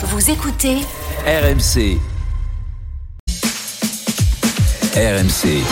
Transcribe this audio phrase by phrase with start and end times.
[0.00, 0.76] Vous écoutez
[1.26, 1.98] RMC.
[4.94, 5.64] RMC.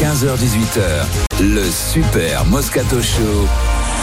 [0.00, 1.06] 15h18h.
[1.42, 3.46] Le Super Moscato Show.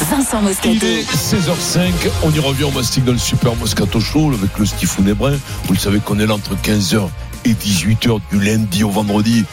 [0.10, 0.70] Vincent Moscato.
[0.76, 1.92] Il est 16h05,
[2.24, 5.38] on y revient au mastic dans le Super Moscato Show avec le Stifounet Brun.
[5.66, 7.10] Vous le savez qu'on est là entre 15h
[7.46, 9.44] et 18h du lundi au vendredi.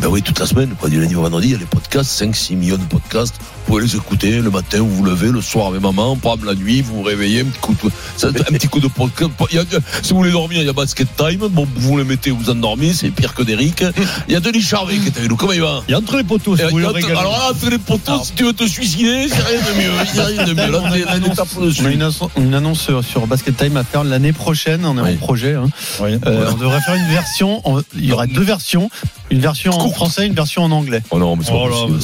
[0.00, 2.22] Ben oui, toute la semaine, pas du lundi au vendredi, il y a les podcasts,
[2.22, 3.34] 5-6 millions de podcasts.
[3.40, 6.54] Vous pouvez les écouter le matin, vous vous levez, le soir avec maman, pas la
[6.54, 9.30] nuit, vous vous réveillez, un petit coup de, ça, un petit coup de podcast.
[9.50, 9.64] Il y a-
[10.02, 11.46] si vous voulez dormir, il y a Basket Time.
[11.50, 13.84] Bon, vous le mettez, vous endormez, c'est pire que d'Eric.
[14.28, 15.36] Il y a Denis Charvet qui est avec nous.
[15.36, 15.82] Comment il va?
[15.88, 17.78] Il y a entre les poteaux, si Et vous voulez entre- alors là, entre les
[17.78, 19.90] poteaux, si tu veux te suicider, c'est rien de mieux.
[20.12, 20.70] Il y a rien de mieux.
[20.72, 21.82] Là, On a t'es- une annonce- tapé on a dessus.
[21.92, 24.84] une, annonce- une annonce sur, sur Basket Time à faire l'année prochaine.
[24.86, 25.14] On est Oui.
[25.14, 25.54] en projet.
[25.54, 25.68] hein.
[26.00, 26.18] Oui.
[26.26, 27.39] Euh, On devrait faire une version.
[27.42, 28.90] En- il y aura deux versions.
[29.30, 31.02] Une version en français, une version en anglais.
[31.12, 31.98] Oh non, mais c'est pas possible.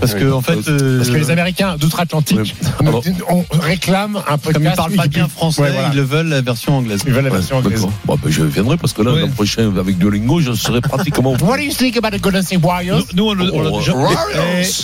[0.00, 2.44] Parce que en fait, euh, Parce que les Américains d'outre-Atlantique Ouais.
[2.86, 4.52] Alors- on réclame un podcast.
[4.54, 5.88] comme ils parlent pas bien français, Ouais, voilà.
[5.92, 7.00] ils le veulent la version anglaise.
[7.06, 7.80] Ils veulent la Ouais, version anglaise.
[7.80, 7.92] d'accord.
[8.04, 9.20] Bon, ben, je viendrai parce que là, Ouais.
[9.22, 11.32] l'an prochain, avec Duolingo, je serai pratiquement.
[11.42, 13.02] What do you think about the Golden State Warriors?
[13.14, 13.94] Nous, on l'a on Oh, déjà.
[13.94, 14.18] Warriors?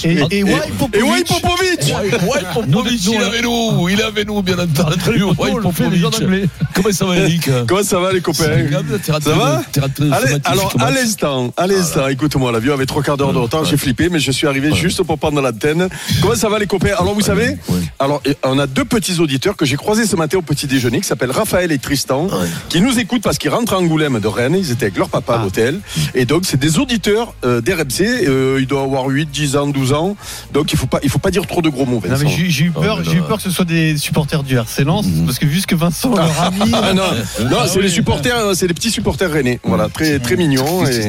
[0.05, 0.51] Et, et, et, Wai
[0.95, 1.81] Et ouais, Popovic.
[1.81, 5.23] Ouais, ouais, Popovic, Nous, il avec nous, il avec nous, bien entendu.
[5.23, 6.05] Ouais, on gens Popovic.
[6.75, 7.49] Comment ça va, Eric?
[7.69, 8.45] Comment ça va les copains?
[9.23, 9.63] Ça va?
[10.01, 13.77] Allez, alors, à l'instant, à l'instant, écoute-moi, l'avion avait trois quarts d'heure de retard, j'ai
[13.77, 15.89] flippé, mais je suis arrivé juste pour prendre l'antenne.
[16.21, 16.95] Comment ça va les copains?
[16.99, 17.57] Alors, vous savez,
[17.99, 21.07] alors, on a deux petits auditeurs que j'ai croisés ce matin au petit déjeuner, qui
[21.07, 22.49] s'appellent Raphaël et Tristan, Ouais.
[22.69, 25.35] qui nous écoutent parce qu'ils rentrent à Angoulême de Rennes, ils étaient avec leur papa
[25.37, 25.81] à l'hôtel,
[26.15, 29.93] et donc c'est des auditeurs euh, d'RMC, euh, ils doivent avoir 8, 10 ans, 12
[29.93, 30.17] ans,
[30.53, 32.65] donc il faut pas, il faut pas dire trop de gros mots, Non, mais j'ai
[32.65, 33.27] eu Oh, peur, mais j'ai eu non.
[33.27, 35.27] peur que ce soit des supporters du RC Lens, Mhm.
[35.27, 37.03] parce que vu ce que Vincent leur a mis, Ah non,
[37.51, 37.83] non Ah c'est oui.
[37.85, 39.61] les supporters, euh, c'est les petits supporters rennais.
[39.65, 40.87] Voilà, très très mignons.
[40.87, 41.09] Et...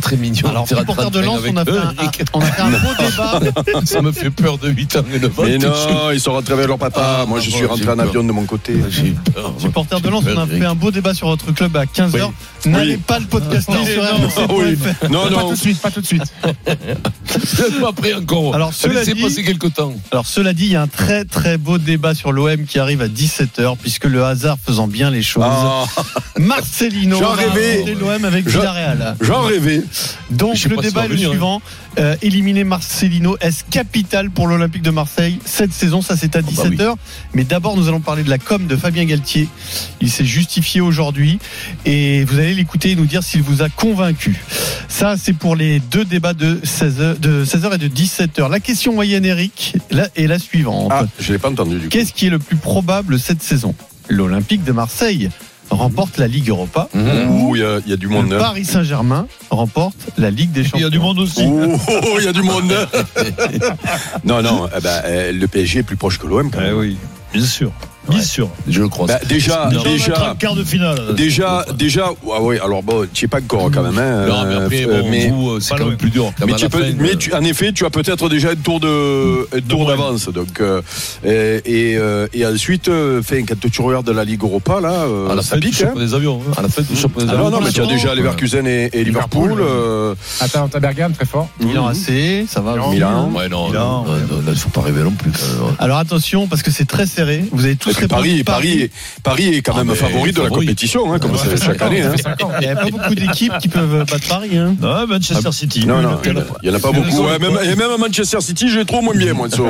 [0.00, 0.48] Très mignon.
[0.48, 1.92] alors supporters de Lens, on a, fait un,
[2.32, 3.84] on a fait un beau débat.
[3.84, 5.42] Ça me fait peur de 8 ans et 9 ans.
[5.44, 7.18] Mais non, ils sont rentrés avec leur papa.
[7.20, 8.76] Ah, Moi, je bon, suis rentré j'ai en avion de mon côté.
[8.88, 9.52] J'ai eu peur.
[10.00, 12.12] De Lens, on a fait un beau débat sur votre club à 15h.
[12.14, 12.70] Oui.
[12.70, 13.02] N'allez Oui.
[13.06, 13.84] pas le podcaster Non.
[13.84, 14.54] sur Ah rmc.fr.
[14.54, 14.78] oui.
[15.10, 15.48] Non, Pas non.
[15.48, 16.22] tout de suite, pas tout de suite.
[17.80, 18.54] Pas prêt encore.
[18.54, 19.92] Alors, cela dit- passer quelques temps.
[20.12, 23.02] Alors cela dit, il y a un très très beau débat sur l'OM qui arrive
[23.02, 25.84] à 17h, puisque le hasard faisant bien les choses, Ah,
[26.38, 27.84] Marcelino J'en va rêvais.
[28.12, 29.16] l'OM avec Villarreal.
[29.20, 29.82] J'en rêvais.
[30.30, 31.28] Donc le débat est le hein.
[31.30, 31.62] suivant.
[31.98, 35.40] Euh, éliminer Marcelino, est-ce capital pour l'Olympique de Marseille?
[35.44, 36.94] Cette saison Ça c'est à bah 17h.
[37.34, 39.48] Mais d'abord nous allons parler de la com de Fabien Galtier.
[40.00, 41.38] Il s'est justifié aujourd'hui
[41.84, 44.40] et vous allez l'écouter et nous dire s'il vous a convaincu.
[44.88, 48.50] Ça c'est pour les deux débats de 16h, de 16h et de 17h.
[48.50, 50.92] La question moyenne Eric là, est la suivante.
[50.92, 51.88] Ah, je l'ai pas entendu du coup.
[51.88, 53.74] Qu'est-ce qui est le plus probable cette saison?
[54.08, 55.30] L'Olympique de Marseille
[55.70, 56.88] remporte la Ligue Europa.
[56.94, 58.28] Ouh, il y, a- il y a du monde.
[58.30, 58.40] Le hein.
[58.40, 60.78] Paris Saint-Germain remporte la Ligue des Champions.
[60.78, 61.42] Il y a du monde aussi.
[61.46, 61.78] Ouh,
[62.18, 62.72] il y a du monde.
[64.24, 66.76] non, non, eh ben, euh, le PSG est plus proche que l'OM quand même.
[66.76, 66.96] oui,
[67.32, 67.70] Bien sûr,
[68.08, 68.48] bien sûr.
[68.68, 69.06] Je le crois.
[69.06, 71.14] Bah, déjà, Déjà, déjà, un quart de finale.
[71.16, 73.98] déjà, déjà, ah oui, alors bon, tu es pas encore quand même.
[73.98, 76.32] Hein, Non, mais après, euh, bon, mais- vous, c'est quand même plus dur.
[76.38, 78.56] quand Mais, même, tu peux- mais euh, tu- en effet, tu as peut-être déjà un
[78.56, 80.28] tour de un tour d'avance.
[80.28, 80.80] Donc euh,
[81.24, 81.60] et,
[81.92, 85.42] et, euh, et ensuite, euh, quand tu regardes la Ligue Europa là, euh, À la
[85.42, 85.82] ça fin pique.
[85.82, 86.40] Hein des avions.
[86.48, 86.52] hein.
[86.56, 86.88] À la fin des
[87.28, 89.50] Ah non, non, mais tu as déjà Leverkusen et, et Liverpool.
[89.50, 91.48] Liverpool, euh, Atalanta Bergame, très fort.
[91.60, 92.76] Milan AC, ça va.
[92.90, 93.30] Milan.
[93.34, 93.72] Ouais, non,
[94.48, 95.30] il faut pas rêver non plus.
[95.78, 97.44] Alors attention, parce que c'est très serré.
[97.52, 98.90] Vous avez tous et puis Paris, Paris, est-
[99.22, 102.02] Paris est quand Ah, même favori de la compétition, hein, comme ça fait chaque année.
[102.02, 102.14] hein.
[102.60, 104.56] Il n'y a pas beaucoup d'équipes qui peuvent battre Paris.
[104.56, 104.76] Hein.
[104.80, 105.86] Ouais, Manchester City.
[105.86, 107.22] Non, non, il y en a pas beaucoup.
[107.22, 109.60] Ouais, même, et même à Manchester City, j'ai trop moins bien, moi, ce.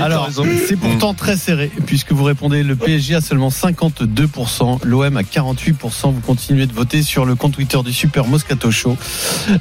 [0.00, 0.28] Alors,
[0.66, 6.12] c'est pourtant très serré, puisque vous répondez le PSG a seulement 52%, l'OM à 48%.
[6.12, 8.96] Vous continuez de voter sur le compte Twitter du Super Moscato Show.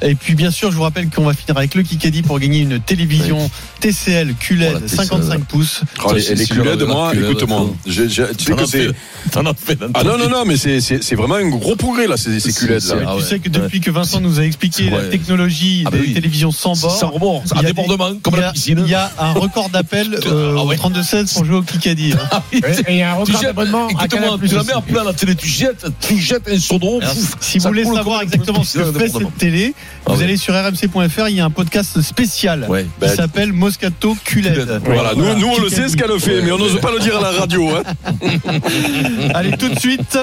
[0.01, 2.59] Et puis, bien sûr, je vous rappelle qu'on va finir avec le Kikadi pour gagner
[2.59, 3.49] une télévision
[3.79, 5.05] TCL QLED Voilà, TCL.
[5.05, 5.81] 55 pouces.
[6.05, 7.69] Oh, les, culades, j'avais moi, culade, écoute-moi.
[8.07, 8.83] Je- je- tu sais as c'est.
[8.87, 8.95] fait.
[9.31, 9.75] T'en as fait.
[9.75, 12.83] dans Ah non, non, non, mais c'est- vraiment un gros progrès, là, ces, ces culettes,
[12.87, 12.95] là.
[13.07, 16.03] Ah tu sais que depuis que Vincent nous a expliqué la technologie Ah bah des
[16.07, 16.13] oui.
[16.13, 18.81] télévisions sans bord, Sans rebord, il y à a débordement, comme la piscine.
[18.85, 20.75] Il y a un record d'appel euh, Ah ouais.
[20.77, 22.13] au 32-16 pour jouer au Kikadi.
[22.13, 22.41] hein.
[22.53, 24.81] Et il y a un Tu record jettes, d'abonnement à écoute-moi, tu la mets à
[24.81, 26.99] plat la télé, tu jettes, tu jettes un chaudron.
[26.99, 29.73] Alors, pouf, si vous voulez savoir un exactement ce que fait cette télé,
[30.05, 34.15] Ah vous allez sur rmc.fr, il y a un podcast spécial qui Ben, s'appelle Moscato.
[34.23, 34.81] QLED.
[34.85, 37.21] Voilà, nous, on le sait ce qu'elle fait, mais on n'ose pas le dire à
[37.21, 37.69] la radio.
[37.69, 37.83] Hein.
[39.33, 40.17] Allez, tout de suite,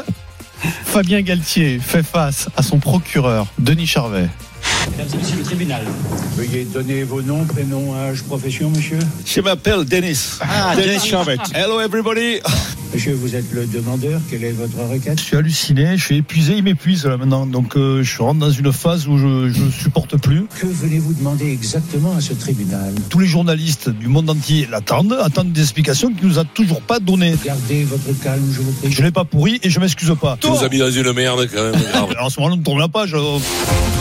[0.84, 4.28] Fabien Galtier fait face à son procureur, Denis Charvet.
[4.90, 5.82] Mesdames et messieurs le tribunal.
[6.36, 8.98] Veuillez donner vos noms, prénoms, âge, profession, monsieur.
[9.24, 10.38] Je m'appelle Denis.
[10.40, 11.36] Ah, Denis Charvet.
[11.54, 12.40] Hello everybody.
[12.92, 14.20] Monsieur, vous êtes le demandeur.
[14.30, 17.46] Quelle est votre requête Je suis halluciné, je suis épuisé, il m'épuise là maintenant.
[17.46, 20.46] Donc euh, je rentre dans une phase où je ne supporte plus.
[20.58, 25.52] Que venez-vous demander exactement à ce tribunal Tous les journalistes du monde entier l'attendent, attendent
[25.52, 27.34] des explications qu'il nous a toujours pas données.
[27.44, 28.90] Gardez votre calme, je vous prie.
[28.90, 30.38] Je l'ai pas pourri et je m'excuse pas.
[30.40, 31.80] Tu nous as mis dans une merde quand même.
[31.92, 33.14] Alors, en ce moment, on tourne la page.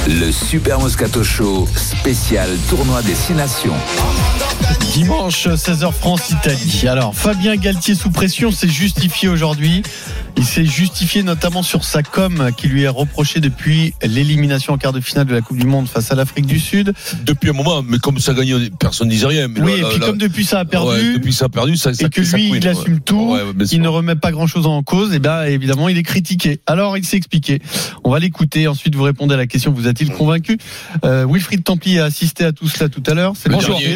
[0.08, 3.76] Le Super Moscato Show spécial tournoi des Six Nations.
[4.94, 6.88] Dimanche 16h France-Italie.
[6.88, 9.82] Alors Fabien Galtier sous pression s'est justifié aujourd'hui.
[10.40, 14.94] Il s'est justifié notamment sur sa com qui lui est reprochée depuis l'élimination en quart
[14.94, 16.94] de finale de la Coupe du Monde face à l'Afrique du Sud.
[17.24, 19.48] Depuis un moment, mais comme ça gagnait, personne ne disait rien.
[19.48, 21.50] Mais Oui, là, et puis là- comme depuis ça a perdu, Ouais, depuis ça a
[21.50, 23.00] perdu, ça, ça et que ça lui couine, il assume ouais.
[23.04, 25.90] tout, Ouais, ouais, bien il ne remet pas grand chose en cause, et bien évidemment
[25.90, 26.60] il est critiqué.
[26.68, 27.60] Alors il s'est expliqué.
[28.04, 30.60] On va l'écouter, ensuite vous répondez à la question, vous a-t-il convaincu?
[31.04, 33.34] Euh, Wilfried Templier a assisté à tout cela tout à l'heure.
[33.36, 33.80] C'est Le Bonjour.
[33.80, 33.96] dernier.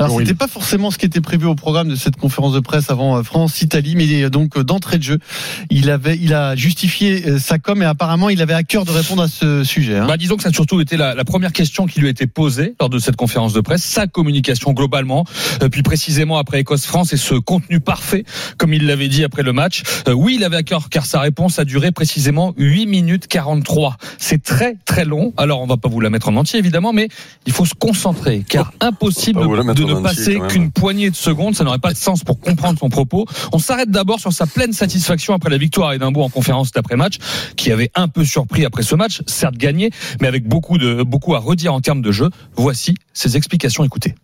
[0.00, 2.90] Alors c'était pas forcément ce qui était prévu au programme de cette conférence de presse
[2.90, 5.18] avant euh, France-Italie, mais euh, donc d'entrée de jeu,
[5.68, 8.90] il avait, il a justifié euh, sa com et apparemment il avait à cœur de
[8.90, 9.96] répondre à ce sujet.
[9.98, 10.06] hein.
[10.06, 12.26] Bah, disons que ça a surtout été la, la première question qui lui a été
[12.26, 15.24] posée lors de cette conférence de presse, sa communication globalement,
[15.62, 18.24] euh, puis précisément après Écosse-France et ce contenu parfait,
[18.56, 19.82] comme il l'avait dit après le match.
[20.08, 23.96] Euh, oui, il avait à cœur car sa réponse a duré précisément 8 minutes 43.
[24.18, 25.32] C'est très très long.
[25.36, 27.08] Alors on va pas vous la mettre en entier évidemment, mais
[27.46, 31.54] il faut se concentrer car impossible la mettre de ne passer qu'une poignée de secondes.
[31.54, 33.26] Ça n'aurait pas de sens pour comprendre son propos.
[33.52, 37.18] On s'arrête d'abord sur sa pleine satisfaction après la victoire à Édimbourg en conférence d'après-match,
[37.56, 41.34] qui avait un peu surpris après ce match, certes gagné, mais avec beaucoup de beaucoup
[41.34, 42.30] à redire en termes de jeu.
[42.56, 43.84] Voici ses explications.
[43.84, 44.14] Écoutez.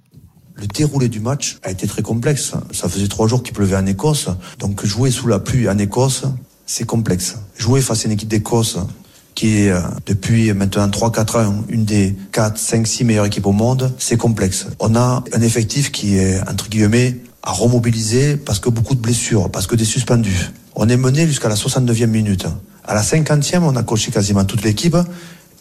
[0.54, 2.54] Le déroulé du match a été très complexe.
[2.72, 4.28] Ça faisait trois jours qu'il pleuvait en Écosse.
[4.58, 6.24] Donc jouer sous la pluie en Écosse,
[6.64, 7.36] c'est complexe.
[7.58, 8.78] Jouer face à une équipe d'Écosse
[9.34, 13.52] qui est euh, depuis maintenant 3-4 ans une des 4, 5, 6 meilleures équipes au
[13.52, 14.66] monde, c'est complexe.
[14.80, 19.50] On a un effectif qui est, entre guillemets, à remobiliser parce que beaucoup de blessures,
[19.50, 20.50] parce que des suspendus.
[20.74, 22.46] On est mené jusqu'à la 69e minute.
[22.84, 24.96] À la 50e, on a coché quasiment toute l'équipe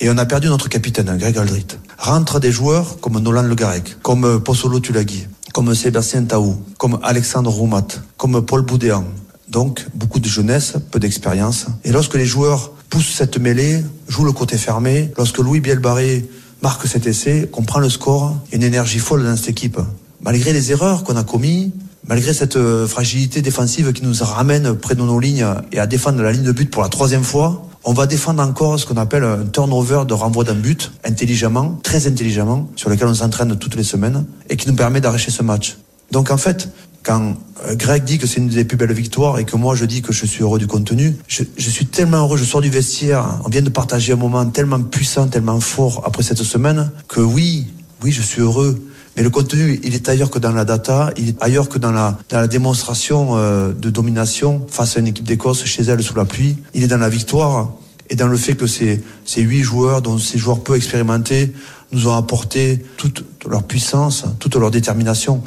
[0.02, 1.68] et on a perdu notre capitaine, Greg Aldrit.
[1.98, 7.52] Rentrent des joueurs comme Nolan Le Garec, comme Possolo Tulagi, comme Sébastien Taou, comme Alexandre
[7.52, 9.06] Roumat, comme Paul Boudéan.
[9.48, 11.68] Donc, beaucoup de jeunesse, peu d'expérience.
[11.84, 16.26] Et lorsque les joueurs poussent cette mêlée, jouent le côté fermé, lorsque Louis Bielbarré
[16.64, 19.80] marque cet essai, qu'on prend le score, une énergie folle dans cette équipe.
[20.26, 21.70] Malgré les erreurs qu'on a commises,
[22.08, 26.24] malgré cette euh, fragilité défensive qui nous ramène près de nos lignes et à défendre
[26.24, 29.24] la ligne de but pour la troisième fois, on va défendre encore ce qu'on appelle
[29.24, 33.84] un turnover de renvoi d'un but, intelligemment, très intelligemment, sur lequel on s'entraîne toutes les
[33.84, 35.78] semaines, et qui nous permet d'arracher ce match.
[36.12, 36.70] Donc en fait,
[37.04, 37.36] quand
[37.68, 40.02] euh, Greg dit que c'est une des plus belles victoires et que moi je dis
[40.02, 43.42] que je suis heureux du contenu, je, je suis tellement heureux, je sors du vestiaire,
[43.46, 47.68] on vient de partager un moment tellement puissant, tellement fort après cette semaine, que oui,
[48.04, 48.82] oui, je suis heureux.
[49.16, 51.92] Mais le contenu, il est ailleurs que dans la data, il est ailleurs que dans
[51.92, 56.16] la, dans la démonstration euh, de domination face à une équipe d'Écosse chez elle sous
[56.16, 56.58] la pluie.
[56.74, 57.72] Il est dans la victoire
[58.10, 61.54] et dans le fait que ces, ces huit joueurs, dont ces joueurs peu expérimentés,
[61.92, 65.42] nous ont apporté toute leur puissance, toute leur détermination.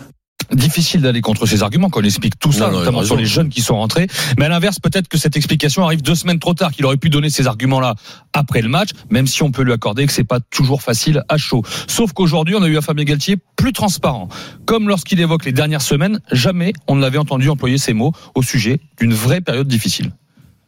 [0.52, 3.50] Difficile d'aller contre ces arguments quand on explique tout ça, Non, notamment sur les jeunes
[3.50, 4.06] qui sont rentrés.
[4.38, 7.10] Mais à l'inverse, peut-être que cette explication arrive deux semaines trop tard, qu'il aurait pu
[7.10, 7.94] donner ces arguments-là
[8.32, 11.36] après le match, même si on peut lui accorder que c'est pas toujours facile à
[11.36, 11.62] chaud.
[11.86, 14.28] Sauf qu'aujourd'hui, on a eu un Fabien Galtier plus transparent.
[14.64, 18.42] Comme lorsqu'il évoque les dernières semaines, jamais on ne l'avait entendu employer ces mots au
[18.42, 20.12] sujet d'une vraie période difficile.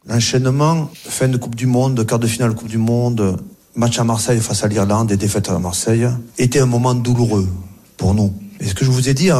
[0.07, 3.37] L'enchaînement, fin de Coupe du Monde, quart de finale Coupe du Monde,
[3.75, 6.07] match à Marseille face à l'Irlande et défaite à Marseille,
[6.37, 7.47] était un moment douloureux
[7.97, 8.33] pour nous.
[8.61, 9.31] Et ce que je vous ai dit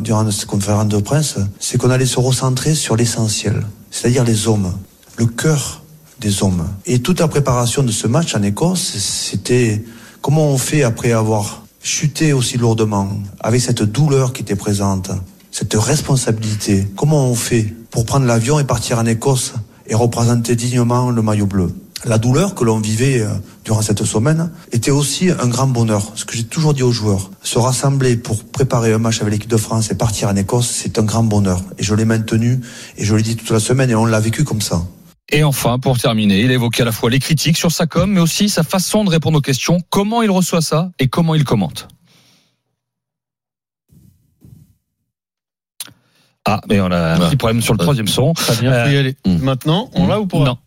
[0.00, 4.72] durant cette conférence de presse, c'est qu'on allait se recentrer sur l'essentiel, c'est-à-dire les hommes,
[5.18, 5.82] le cœur
[6.18, 6.66] des hommes.
[6.86, 9.84] Et toute la préparation de ce match en Écosse, c'était
[10.22, 15.10] comment on fait après avoir chuté aussi lourdement, avec cette douleur qui était présente,
[15.50, 16.88] cette responsabilité.
[16.96, 19.52] Comment on fait pour prendre l'avion et partir en Écosse
[19.86, 21.70] et représenter dignement le maillot bleu
[22.04, 23.28] La douleur que l'on vivait euh,
[23.64, 26.12] durant cette semaine était aussi un grand bonheur.
[26.14, 29.50] Ce que j'ai toujours dit aux joueurs, se rassembler pour préparer un match avec l'équipe
[29.50, 31.60] de France et partir en Écosse, c'est un grand bonheur.
[31.78, 32.60] Et je l'ai maintenu
[32.98, 34.82] et je l'ai dit toute la semaine et on l'a vécu comme ça.
[35.32, 38.20] Et enfin, pour terminer, il évoquait à la fois les critiques sur sa com, mais
[38.20, 41.88] aussi sa façon de répondre aux questions, comment il reçoit ça et comment il commente.
[46.44, 48.32] Ah, mais on a un petit problème sur le troisième son.
[48.36, 49.16] Faut y Euh, aller.
[49.24, 49.38] hum.
[49.38, 50.38] Maintenant, on l'a ou pas?
[50.44, 50.58] Non.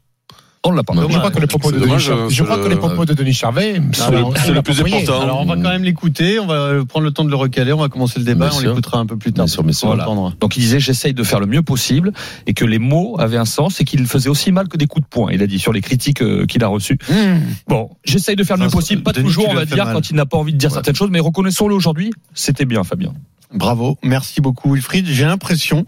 [0.66, 0.94] On l'a pas.
[0.94, 1.08] Non.
[1.10, 2.70] Je crois que les propos de Denis dommage, Charvet, euh, je c'est crois que le-
[2.72, 4.12] les propos de Denis Charvet, C'est
[4.52, 5.22] le- plus important.
[5.22, 7.78] Alors on va quand même l'écouter, on va prendre le temps de le recaler, on
[7.78, 9.46] va commencer le débat, Bien on l'écoutera un peu plus tard.
[9.46, 9.88] Bien sûr, bien sûr.
[9.88, 10.06] Voilà.
[10.42, 12.12] Donc il disait j'essaye de faire le mieux possible
[12.46, 15.06] et que les mots avaient un sens et qu'il faisait aussi mal que des coups
[15.06, 15.32] de poing.
[15.32, 16.98] Il a dit sur les critiques euh, qu'il a reçues.
[17.70, 19.94] Bon, j'essaye de faire le mieux possible, pas Denis, toujours on va dire mal.
[19.94, 20.74] quand il n'a pas envie de dire Ouais.
[20.74, 23.14] certaines choses, mais reconnaissons-le aujourd'hui, c'était bien Fabien.
[23.54, 25.08] Bravo, merci beaucoup Wilfried.
[25.08, 25.86] J'ai l'impression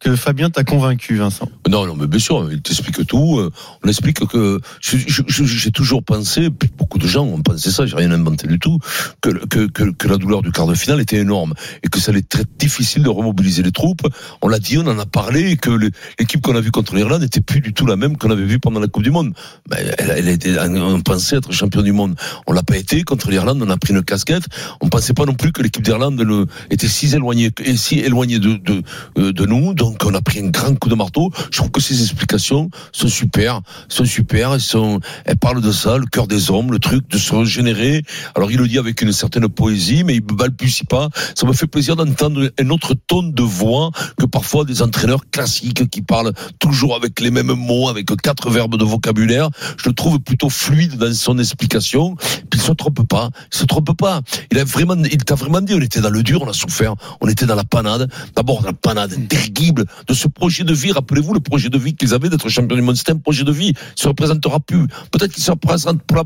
[0.00, 1.48] que Fabien t'a convaincu, Vincent.
[1.68, 3.38] Non, non, mais bien sûr, il t'explique tout.
[3.38, 3.50] Euh,
[3.84, 8.46] On explique que j'ai toujours pensé, beaucoup de gens ont pensé ça, j'ai rien inventé
[8.46, 8.78] du tout,
[9.20, 12.10] que, que, que, que, la douleur du quart de finale était énorme et que ça
[12.10, 14.02] allait être très difficile de remobiliser les troupes.
[14.42, 15.70] On l'a dit, on en a parlé, et que
[16.18, 18.58] l'équipe qu'on a vue contre l'Irlande n'était plus du tout la même qu'on avait vue
[18.58, 19.34] pendant la Coupe du Monde.
[19.76, 22.16] Elle, elle était, on pensait être champion du monde.
[22.46, 23.02] On l'a pas été.
[23.02, 24.44] Contre l'Irlande, on a pris une casquette.
[24.80, 26.20] On pensait pas non plus que l'équipe d'Irlande
[26.70, 28.82] était si éloignée, si éloignée de, de,
[29.18, 29.74] euh, de nous.
[30.04, 31.30] On a pris un grand coup de marteau.
[31.50, 34.54] Je trouve que ces explications sont super, sont super.
[34.54, 38.02] Elles sont, elles parlent de ça, le cœur des hommes, le truc de se régénérer.
[38.34, 41.08] Alors, il le dit avec une certaine poésie, mais il balbutie pas.
[41.34, 45.88] Ça me fait plaisir d'entendre un autre ton de voix que parfois des entraîneurs classiques
[45.90, 49.48] qui parlent toujours avec les mêmes mots, avec quatre verbes de vocabulaire.
[49.82, 52.16] Je le trouve plutôt fluide dans son explication.
[52.16, 54.20] Puis il se trompe pas, il se trompe pas.
[54.50, 56.94] Il a vraiment, il t'a vraiment dit, on était dans le dur, on a souffert,
[57.20, 58.10] on était dans la panade.
[58.36, 60.92] D'abord, la panade terrible de ce projet de vie.
[60.92, 62.96] Rappelez-vous le projet de vie qu'ils avaient d'être champion du monde.
[62.96, 63.74] C'était un projet de vie.
[63.96, 64.86] Il se représentera plus.
[65.10, 66.24] Peut-être qu'il se représente pour,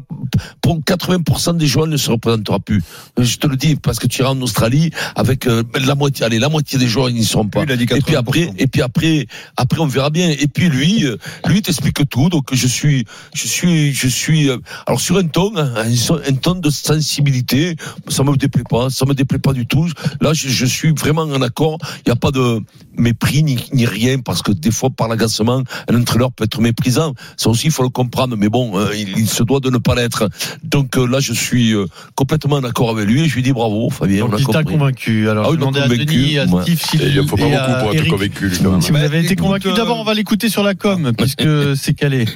[0.61, 2.83] pour 80% des joueurs, il ne se représentera plus.
[3.19, 6.39] Je te le dis parce que tu iras en Australie avec euh, la moitié, allez,
[6.39, 7.63] la moitié des joueurs, ils n'y seront pas.
[7.63, 10.31] et puis après, et puis après, après, on verra bien.
[10.31, 12.29] Et puis lui, euh, lui t'explique tout.
[12.29, 14.49] Donc je suis, je suis, je suis.
[14.49, 17.77] Euh, alors sur un ton, hein, un, ton de sensibilité,
[18.09, 19.89] ça me déplaît pas, ça me déplaît pas du tout.
[20.21, 21.79] Là, je, je suis vraiment en accord.
[21.99, 22.61] Il n'y a pas de
[22.97, 27.15] mépris ni, ni, rien parce que des fois par l'agacement, un entraîneur peut être méprisant.
[27.37, 28.37] Ça aussi, il faut le comprendre.
[28.37, 30.29] Mais bon, il, il, se doit de ne pas l'être.
[30.63, 31.75] Donc là, je suis
[32.15, 34.29] complètement en accord avec lui et je lui dis bravo, Fabien.
[34.29, 35.29] Donc, il t'a convaincu.
[35.29, 38.09] Alors, ah, je demandais à Denis, à Steve, Il ne faut pas beaucoup pour être
[38.09, 38.51] convaincu.
[38.81, 42.27] Si vous avez été convaincu, d'abord, on va l'écouter sur la com puisque c'est calé.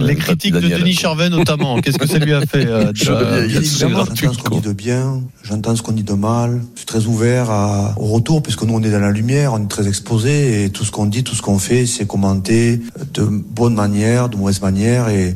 [0.00, 1.80] Les critiques de Denis Charvet notamment.
[1.80, 5.82] Qu'est-ce que ça lui a fait euh, J'entends ce qu'on dit de bien, j'entends ce
[5.82, 6.60] qu'on dit de mal.
[6.74, 9.62] Je suis très ouvert à, au retour puisque nous on est dans la lumière, on
[9.62, 12.80] est très exposé et tout ce qu'on dit, tout ce qu'on fait, c'est commenté
[13.14, 15.34] de bonne manière, de mauvaise manière et,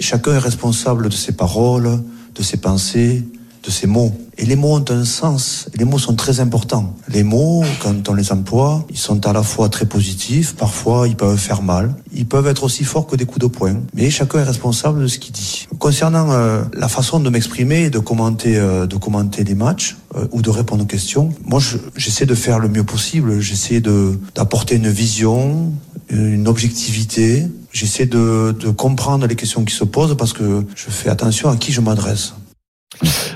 [0.00, 2.02] chacun est responsable de ses paroles,
[2.34, 3.22] de ses pensées,
[3.62, 4.16] de ces mots.
[4.40, 5.68] Et les mots ont un sens.
[5.76, 6.94] les mots sont très importants.
[7.08, 11.16] Les mots, quand on les emploie, ils sont à la fois très positifs, parfois ils
[11.16, 11.92] peuvent faire mal.
[12.14, 13.74] Ils peuvent être aussi forts que des coups de poing.
[13.94, 15.66] Mais chacun est responsable de ce qu'il dit.
[15.80, 20.28] Concernant euh, la façon de m'exprimer et de commenter, euh, de commenter des matchs euh,
[20.30, 21.60] ou de répondre aux questions, moi
[21.96, 23.40] j'essaie de faire le mieux possible.
[23.40, 25.72] J'essaie d'apporter une vision,
[26.10, 27.44] une objectivité.
[27.72, 31.56] J'essaie de, de comprendre les questions qui se posent parce que je fais attention à
[31.56, 32.34] qui je m'adresse.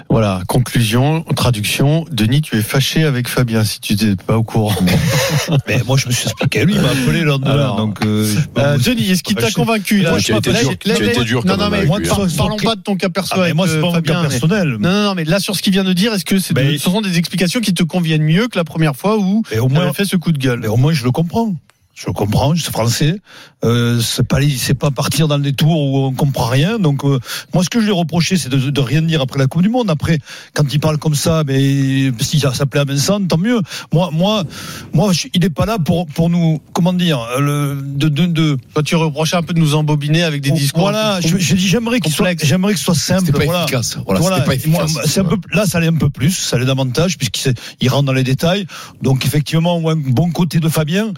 [0.08, 2.04] Voilà, conclusion, traduction.
[2.10, 4.74] Denis, tu es fâché avec Fabien si tu n'étais pas au courant.
[5.66, 6.64] Mais moi, je me suis expliqué.
[6.64, 8.04] Lui, il m'a appelé lors de donc.
[8.04, 11.24] Euh, euh, Denis, est-ce qu'il t'a convaincu là, Tu as été dur, tu as été
[11.24, 11.98] dur Non, non, mais moi,
[12.36, 13.48] parlons pas de ton cas personnel.
[13.50, 14.76] Ah, moi, c'est pas mon cas personnel.
[14.78, 17.00] Non, non, non, mais là, sur ce qu'il vient de dire, est-ce que ce sont
[17.00, 20.16] des explications qui te conviennent mieux que la première fois où tu as fait ce
[20.16, 21.54] coup de gueule Mais au moins, je le comprends.
[21.94, 23.16] Je comprends, je suis français.
[23.64, 26.78] Euh, c'est pas, c'est pas partir dans des tours où on comprend rien.
[26.78, 27.20] Donc euh,
[27.52, 29.62] moi, ce que je lui ai reproché, c'est de, de, rien dire après la Coupe
[29.62, 29.90] du Monde.
[29.90, 30.18] Après,
[30.54, 33.60] quand il parle comme ça, mais si ça, plaît à Vincent, tant mieux.
[33.92, 34.44] Moi, moi,
[34.94, 38.26] moi, il est pas là pour pour nous, comment dire, le de de.
[38.26, 38.56] de...
[38.72, 40.84] Toi, tu reprochais un peu de nous embobiner avec des discours.
[40.84, 43.32] Voilà, je, je dis j'aimerais qu'il soit, j'aimerais que ce soit simple.
[43.32, 43.64] Pas voilà.
[43.64, 43.98] efficace.
[44.06, 44.40] Voilà, voilà.
[44.40, 44.94] Pas efficace.
[44.94, 48.04] Moi, un peu, là, ça allait un peu plus, ça allait davantage puisqu'il il rentre
[48.04, 48.66] dans les détails.
[49.02, 51.12] Donc effectivement, un bon côté de Fabien.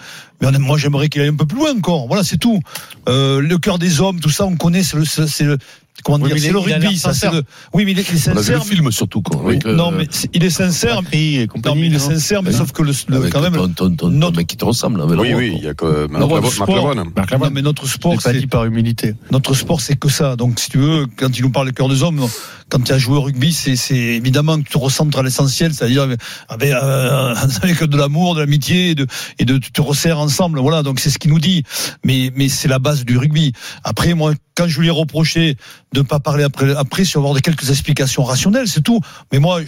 [0.52, 2.06] Mais moi, j'aimerais qu'il aille un peu plus loin encore.
[2.06, 2.60] Voilà, c'est tout.
[3.08, 4.82] Euh, le cœur des hommes, tout ça, on connaît.
[4.82, 5.58] C'est le, c'est le,
[6.02, 7.42] comment dire, c'est le rugby, ça, c'est le.
[7.72, 8.34] Oui, mais il est, sincère.
[8.34, 9.40] On a vu le film surtout, quoi.
[9.42, 11.02] Oui, non, mais il est sincère.
[11.02, 13.74] non, mais il est sincère, mais sauf que le, le quand même.
[13.74, 14.36] Ton, ton, notre...
[14.36, 17.62] mec qui te ressemble, là, Oui, oui, il y a que Marc sport, Non, mais
[17.62, 18.32] notre sport, c'est.
[18.32, 19.14] pas dit par humilité.
[19.30, 20.36] Notre sport, c'est que ça.
[20.36, 22.26] Donc, si tu veux, quand il nous parle le cœur des hommes,
[22.74, 26.08] quand tu as joué au rugby, c'est, évidemment que tu te recentres à l'essentiel, c'est-à-dire
[26.48, 29.06] avec, euh, de l'amour, de l'amitié et de,
[29.38, 30.58] de te resserres ensemble.
[30.58, 31.62] Voilà, donc c'est ce qu'il nous dit.
[32.04, 33.52] Mais, c'est la base du rugby.
[33.84, 35.56] Après, moi, quand je lui ai reproché
[35.92, 39.00] de ne pas parler après, après, sur avoir quelques explications rationnelles, c'est tout.
[39.30, 39.60] Mais moi,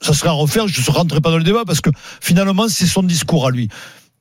[0.00, 1.90] ça serait à refaire, je ne rentrerai pas dans le débat parce que
[2.20, 3.68] finalement, c'est son discours à lui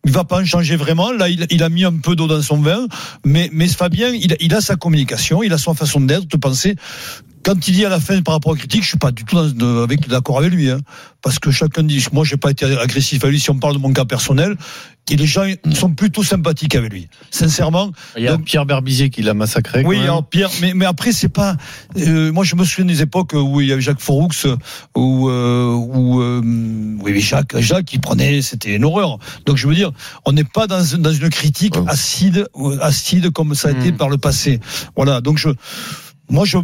[0.06, 1.12] il va pas en changer vraiment.
[1.12, 2.88] Là, il, a mis un peu d'eau dans son vin,
[3.26, 6.78] mais, mais Fabien, il, il a sa communication, il a sa façon d'être, de penser
[7.44, 9.38] quand il dit à la fin par rapport aux critiques, je suis pas du tout
[10.08, 10.80] d'accord avec lui, hein,
[11.22, 13.40] parce que chacun dit, moi j'ai pas été agressif à lui.
[13.40, 14.56] Si on parle de mon cas personnel,
[15.12, 17.92] et les gens sont plutôt sympathiques avec lui, sincèrement.
[18.16, 19.84] Il y a Pierre Berbizier qui l'a massacré.
[19.84, 21.58] Oui, alors Pierre, mais, mais après c'est pas.
[21.98, 24.30] Euh, moi je me souviens des époques où il y avait Jacques Foroux,
[24.96, 26.42] où, euh, où euh,
[27.02, 29.18] oui Jacques, Jacques qui prenait, c'était une horreur.
[29.46, 29.92] Donc je veux dire,
[30.26, 32.48] on n'est pas dans, dans une critique acide,
[32.82, 33.98] acide comme ça a été hmm.
[33.98, 34.60] par le passé.
[34.96, 35.50] Voilà, donc je
[36.30, 36.58] Moi, je.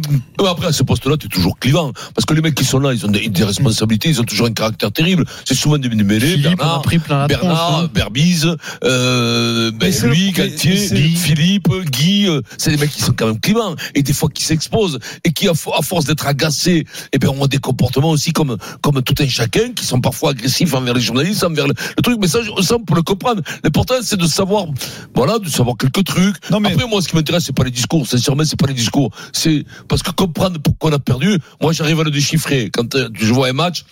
[0.48, 1.92] Après, à ce poste-là, tu es toujours clivant.
[2.14, 4.46] Parce que les mecs qui sont là, ils ont des, des responsabilités, ils ont toujours
[4.46, 5.24] un caractère terrible.
[5.44, 6.36] C'est souvent des mêlés.
[6.36, 7.90] Bernard, pris plein la Bernard, tronche, hein.
[7.92, 10.76] Berbise, euh, ben, lui, le- Galtier,
[11.16, 13.74] Philippe, Guy, euh, c'est des mecs qui sont quand même clivants.
[13.94, 14.98] Et des fois qui s'exposent.
[15.24, 18.56] Et qui, à, fo- à force d'être agacés, eh ben, ont des comportements aussi comme,
[18.82, 22.18] comme tout un chacun, qui sont parfois agressifs envers les journalistes, envers le, le truc.
[22.20, 23.42] Mais ça, ça, on peut le comprendre.
[23.64, 24.66] L'important, c'est de savoir,
[25.14, 26.36] voilà, de savoir quelques trucs.
[26.50, 28.06] Non, mais- Après, moi, ce qui m'intéresse, c'est pas les discours.
[28.06, 29.10] Sincèrement, c'est pas les discours.
[29.32, 29.55] C'est
[29.88, 32.70] parce que comprendre pourquoi on a perdu, moi, j'arrive à le déchiffrer.
[32.70, 33.84] Quand euh, je vois un match,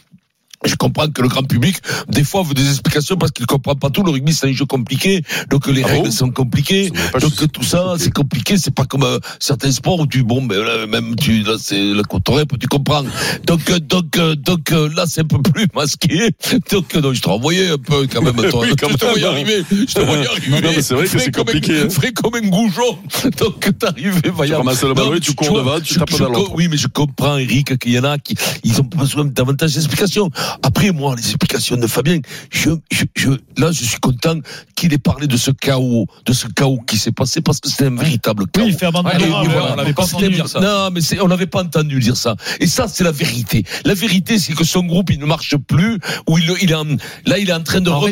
[0.65, 1.77] je comprends que le grand public,
[2.09, 4.03] des fois, veut des explications parce qu'il comprend pas tout.
[4.03, 5.23] Le rugby, c'est un jeu compliqué.
[5.51, 6.91] Donc, les Ah règles bon sont compliquées.
[7.21, 8.57] Donc, tout ça, c'est compliqué.
[8.59, 11.83] C'est pas comme euh, certains sports où tu, bon, ben, là, même tu, là, c'est
[11.83, 12.25] la côte
[12.61, 13.05] tu comprends.
[13.47, 16.31] Donc, euh, donc, euh, donc, euh, là, c'est un peu plus masqué.
[16.71, 18.65] Donc, euh, donc, je te renvoyais un peu, quand même, toi.
[18.65, 19.63] Oui, quand je te voyais arriver.
[19.71, 20.61] Je te voyais arriver.
[20.63, 21.91] Mais c'est vrai que c'est comme un- compliqué, hein.
[21.91, 22.99] Frais comme un goujon.
[23.39, 24.59] Donc, t'arrivais, vaillant.
[24.59, 27.79] ramasses le ballon tu cours vois, devant, tu tapes dans Oui, mais je comprends, Eric,
[27.79, 30.31] qu'il y en a qui, ils ont besoin davantage d'explications.
[30.63, 32.21] Après, moi, les explications de Fabien,
[32.51, 34.39] je, je, je, là, je suis content
[34.85, 37.87] qu'il ait parlé de ce chaos, de ce chaos qui s'est passé parce que c'était
[37.87, 38.67] un véritable chaos.
[38.67, 39.77] Oui, il fait abandonner on voilà.
[39.77, 40.61] l'avait pas C'était- entendu dire ça.
[40.61, 42.37] Non, mais c'est- on n'avait pas entendu dire ça.
[42.61, 43.65] Et ça, c'est la vérité.
[43.87, 45.99] La vérité, c'est que son groupe, il ne marche plus,
[46.29, 46.85] ou il, il en-
[47.25, 48.11] là, il est en train de En dit.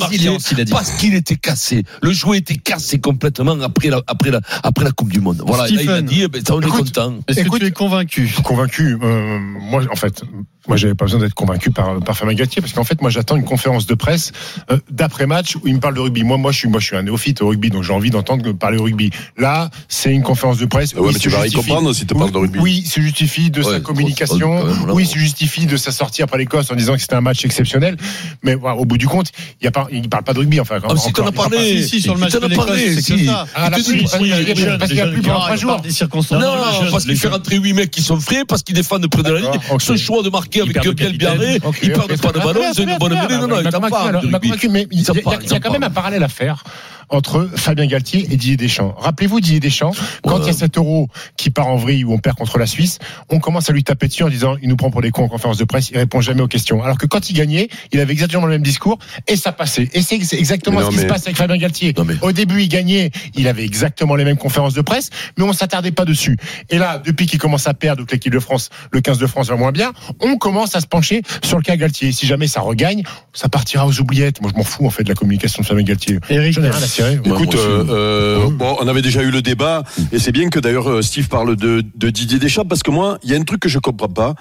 [0.71, 1.85] parce qu'il était cassé.
[2.02, 5.43] Le jouet était cassé complètement après la, après la, après la Coupe du Monde.
[5.47, 5.69] Voilà.
[5.69, 6.07] Et là, il a Stephen.
[6.07, 7.14] dit, eh ben, ça, on est content.
[7.29, 8.35] Est-ce que tu es convaincu?
[8.45, 8.97] Convaincu.
[9.02, 10.23] euh, moi, en fait,
[10.69, 13.37] moi, j'avais pas besoin d'être convaincu par, par Fabien Galtier parce qu'en fait, moi, j'attends
[13.37, 14.33] une conférence de presse
[14.71, 16.23] euh, d'après match où il me parle de rugby.
[16.23, 18.50] Moi, moi, je suis, moi, je suis un néophyte au rugby, donc j'ai envie d'entendre
[18.52, 19.11] parler au rugby.
[19.38, 20.95] Là, c'est une conférence de presse.
[20.95, 21.57] Ouais, où mais tu vas justifie.
[21.69, 22.59] comprendre si tu parles de rugby.
[22.59, 24.64] Oui, il se justifie de Ouais, sa communication.
[24.88, 27.45] oui, il se justifie de sa sortie après l'Écosse en disant que c'était un match
[27.45, 27.97] exceptionnel.
[28.42, 30.61] Mais voilà, au bout du compte, il y pas, il parle pas de rugby.
[30.61, 31.83] Enfin, Ah, si t'en as parlé.
[31.83, 33.26] Si, si, sur le match de a l'Écosse, parlé, c'est si.
[33.26, 33.47] ça.
[33.54, 35.81] Ah, parce qu'il y a- y plus pendant trois jours.
[35.81, 36.40] des circonstances.
[36.42, 36.54] Non,
[36.90, 39.40] parce qu'il fait rentrer 8 mecs qui sont frais, parce qu'ils défendent près de la
[39.40, 39.50] ligne.
[39.78, 41.12] Ce choix de marquer avec capitaine.
[41.16, 43.37] Biarré, ils perdent pas de ballon, c'est bien, une bonne mêlée.
[43.37, 44.09] Non, non, Il ils m'a t'en convaincu, parlent.
[44.09, 44.49] alors, de il m'a rugby.
[44.50, 46.52] convaincu, mais il y Ils a- y y ils quand même un parallèle à faire
[46.57, 46.65] faire
[47.09, 48.95] entre Fabien Galtier et Didier Deschamps.
[48.99, 49.93] Rappelez-vous Didier Deschamps,
[50.25, 52.67] quand il y a cet euro qui part en vrille où on perd contre la
[52.67, 52.99] Suisse,
[53.31, 55.29] on commence à lui taper dessus en disant il nous prend pour des cons en
[55.29, 56.83] conférence de presse, il répond jamais aux questions.
[56.83, 59.89] Alors que quand il gagnait, il avait exactement le même discours et ça passait.
[59.93, 61.95] Et c'est exactement ce qui se passe avec Fabien Galtier.
[61.97, 65.45] Non, mais- Au début, il gagnait, il avait exactement les mêmes conférences de presse, mais
[65.45, 66.37] on s'attardait pas dessus.
[66.71, 69.49] Et là, depuis qu'il commence à perdre, donc l'équipe de France, le 15 de France
[69.49, 72.12] va moins bien, on commence à se pencher sur le cas Galtier.
[72.12, 74.41] Si jamais ça regagne, ça partira aux oubliettes.
[74.41, 76.19] Moi, je m'en fous en fait de la communication de Fabien Galtier.
[76.29, 76.55] Eric,
[77.00, 80.59] Ouais, Écoute, euh, euh, bon, on avait déjà eu le débat, et c'est bien que
[80.59, 83.42] d'ailleurs euh, Steve parle de, de Didier Deschamps, parce que moi, il y a un
[83.44, 84.35] truc que je comprends pas,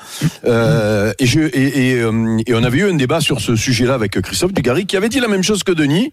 [0.46, 3.94] euh, et, je, et, et, euh, et on avait eu un débat sur ce sujet-là
[3.94, 6.12] avec Christophe Dugarry, qui avait dit la même chose que Denis.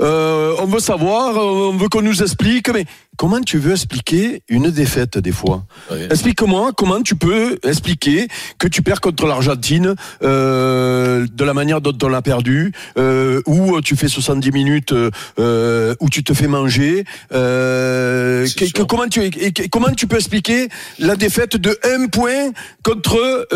[0.00, 2.86] Euh, on veut savoir, on veut qu'on nous explique, mais
[3.16, 5.64] comment tu veux expliquer une défaite des fois.
[6.10, 11.96] Explique-moi comment tu peux expliquer que tu perds contre l'Argentine euh, de la manière dont
[12.02, 14.92] on l'a perdu, euh, où tu fais 70 minutes,
[15.38, 17.04] euh, où tu te fais manger.
[17.32, 22.06] Euh, que- que- comment tu et que- comment tu peux expliquer la défaite de un
[22.08, 22.50] point
[22.82, 23.46] contre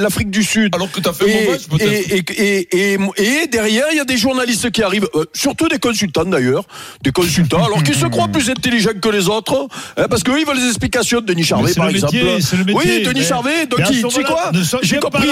[0.00, 1.92] l'Afrique du Sud Alors que t'as fait un et, match, peut-être.
[1.92, 5.78] et, et, et, et, et derrière, il y a des journalistes qui arrivent, surtout des
[5.78, 6.64] consultants d'ailleurs,
[7.02, 10.46] des consultants, alors qu'ils se croient plus intelligents que les autres, hein, parce qu'eux, ils
[10.46, 11.20] veulent des explications.
[11.20, 12.14] Denis Charvet, par le exemple.
[12.14, 14.50] métier, c'est le métier, oui, Denis mais- Charvet, donc il- ce tu sais moment-là, quoi
[14.82, 15.28] J'ai compris.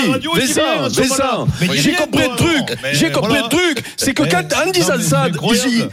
[1.08, 1.44] ça.
[1.60, 2.78] Mais J'ai compris le truc.
[2.92, 3.84] J'ai compris le truc.
[3.96, 5.26] C'est que quand, en disant ça,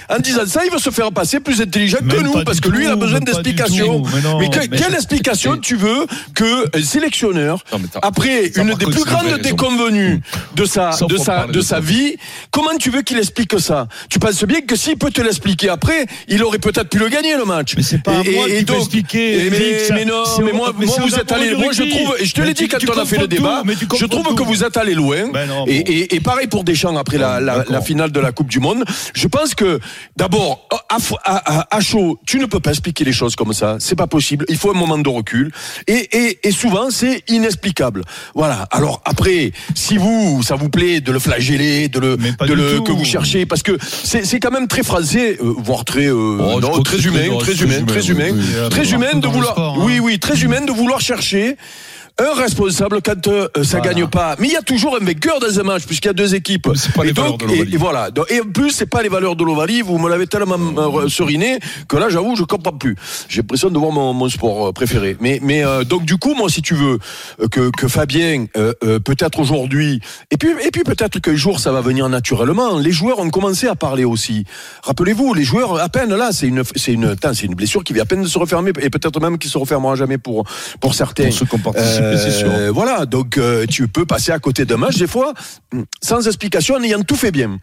[0.10, 2.90] en disant il veut se faire passer plus intelligent que nous, parce que lui, il
[2.90, 4.04] a besoin d'explications.
[4.40, 7.64] Mais quelle explication tu veux que un sélectionneur,
[8.02, 10.22] après une des plus grandes déconvenues
[10.56, 12.16] de sa, de sa, de de sa vie,
[12.52, 13.88] comment tu veux qu'il explique ça?
[14.10, 17.36] Tu penses bien que s'il peut te l'expliquer après, il aurait peut-être pu le gagner
[17.36, 17.57] le match.
[17.78, 19.58] Mais c'est pas à moi qui peut expliquer, et mais,
[19.94, 22.54] mais non, mais moi, moi vous êtes allé, moi je trouve, et je te l'ai
[22.54, 23.64] dit quand on a fait le débat,
[24.00, 25.30] je trouve que vous êtes allé loin.
[25.34, 28.60] Ben et, et, et pareil pour Deschamps après la, la, finale de la Coupe du
[28.60, 28.84] Monde.
[29.14, 29.80] Je pense que
[30.16, 33.78] d'abord, à, à, à- à chaud, tu ne peux pas expliquer les choses comme ça.
[33.80, 34.46] C'est pas possible.
[34.50, 35.52] Il faut un moment de recul.
[35.88, 38.04] Et, et, et souvent, c'est inexplicable.
[38.36, 38.68] Voilà.
[38.72, 42.92] Alors après, si vous, ça vous plaît de le flageller, de le, de le que
[42.92, 46.60] vous cherchez, parce que c'est c'est quand même très français, euh, voire très, euh, Oh,
[46.60, 48.70] non, très humain, très- très très humain, humain, très oui, humain, oui.
[48.70, 51.58] très Partout humain de vouloir, oui, oui, très humain de vouloir chercher
[52.20, 53.94] un responsable quand euh, ça Voilà.
[53.94, 54.36] gagne pas.
[54.40, 56.68] Mais il y a toujours un vainqueur dans un match puisqu'il y a deux équipes.
[56.96, 58.10] Pas les et, valeurs donc, de et, et voilà.
[58.30, 59.82] Et en plus, c'est pas les valeurs de l'Ovalie.
[59.82, 62.96] Vous me l'avez tellement euh, seriné que là, j'avoue, je comprends plus.
[63.30, 65.16] J'ai l'impression de voir mon, mon sport euh, préféré.
[65.20, 66.98] Mais, mais euh, donc du coup, moi, si tu veux
[67.40, 70.02] euh, que, que Fabien, euh, euh, peut-être aujourd'hui,
[70.32, 72.80] et puis et puis peut-être qu'un jour ça va venir naturellement.
[72.80, 74.44] Les joueurs ont commencé à parler aussi.
[74.84, 78.04] Rappelez-vous, les joueurs à peine là, c'est une c'est une c'est une blessure qui vient
[78.04, 80.46] à peine de se refermer et peut-être même qui se refermera jamais pour
[80.80, 81.26] pour certains.
[81.26, 81.46] Pour ceux
[82.16, 82.50] c'est sûr.
[82.52, 85.34] Euh, Voilà, donc euh, tu peux passer à côté d'un match des fois
[86.02, 87.58] sans explication en ayant tout fait bien.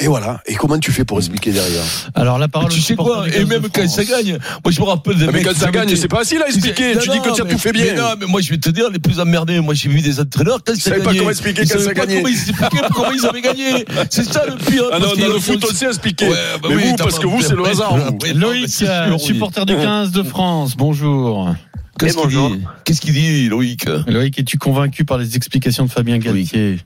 [0.00, 0.40] Et voilà.
[0.46, 1.84] Et comment tu fais pour expliquer derrière
[2.16, 3.94] Alors la parole tu sais supporter quoi Et 15 de même quand France.
[3.94, 6.16] ça gagne, moi je me rappelle des Ah, Mais mecs quand ça gagne, c'est pas
[6.18, 6.94] facile à expliquer.
[6.96, 7.84] Non, Tu dis que tu as tout fait bien.
[7.84, 10.18] Mais non, mais moi je vais te dire, les plus emmerdés, moi j'ai vu des
[10.18, 11.18] entraîneurs quand ça savaient pas gagnait.
[11.18, 12.22] comment expliquer Ils quand savaient ça pas gagnait.
[12.22, 13.84] Comment ils expliquaient comment ils avaient gagné.
[14.10, 14.82] C'est ça le pire.
[14.92, 16.28] Ah non, dans a le foot, sait expliquer.
[16.28, 17.96] Ouais, bah mais oui, vous, parce que vous, c'est le hasard.
[18.34, 21.54] Loïc, euh, supporter du 15 de France, bonjour.
[21.98, 26.18] Qu'est-ce qu'il dit Qu'est-ce qu'il dit, Loïc Loïc, es-tu convaincu par les explications de Fabien
[26.18, 26.78] Galtier?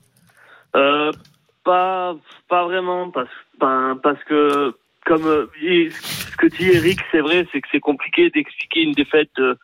[0.76, 1.12] Euh,
[1.64, 2.14] pas,
[2.48, 4.74] pas vraiment, parce, ben, parce que,
[5.06, 9.30] comme euh, ce que dit Eric, c'est vrai, c'est que c'est compliqué d'expliquer une défaite,
[9.36, 9.56] de,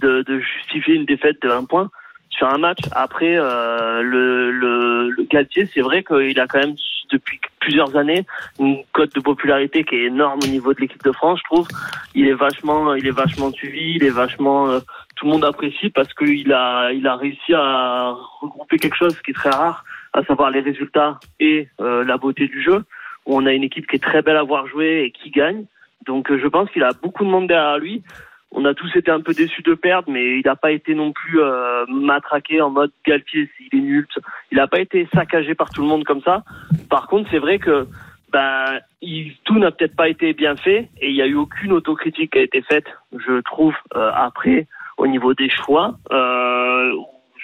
[0.00, 1.90] de, de justifier une défaite de un point
[2.30, 2.80] sur un match.
[2.92, 6.76] Après, euh, le, le, le Galtier, c'est vrai qu'il a quand même
[7.10, 8.24] depuis plusieurs années
[8.58, 11.68] une cote de popularité qui est énorme au niveau de l'équipe de France, je trouve.
[12.14, 14.80] Il est vachement, il est vachement suivi, il est vachement, euh,
[15.16, 19.32] tout le monde apprécie parce qu'il a, il a réussi à regrouper quelque chose qui
[19.32, 22.84] est très rare à savoir les résultats et euh, la beauté du jeu.
[23.26, 25.64] On a une équipe qui est très belle à voir jouer et qui gagne.
[26.06, 28.02] Donc euh, je pense qu'il a beaucoup de monde derrière lui.
[28.50, 31.12] On a tous été un peu déçus de perdre, mais il n'a pas été non
[31.12, 34.06] plus euh, matraqué en mode Galtier, il est nul.
[34.50, 36.42] Il n'a pas été saccagé par tout le monde comme ça.
[36.88, 37.86] Par contre, c'est vrai que
[38.32, 41.72] ben, il, tout n'a peut-être pas été bien fait et il n'y a eu aucune
[41.72, 46.92] autocritique qui a été faite, je trouve, euh, après, au niveau des choix, euh,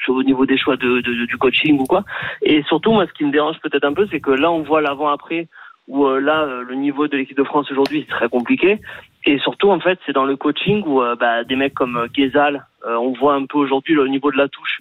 [0.08, 2.02] au niveau des choix de, de- du coaching ou quoi.
[2.42, 4.80] Et surtout, moi, ce qui me dérange peut-être un peu, c'est que là, on voit
[4.82, 5.48] l'avant-après,
[5.86, 8.80] où euh, là, le niveau de l'équipe de France aujourd'hui, c'est très compliqué.
[9.26, 12.06] Et surtout, en fait, c'est dans le coaching où euh, bah, des mecs comme euh,
[12.14, 14.80] Ghezal, euh, on voit un peu aujourd'hui le niveau de la touche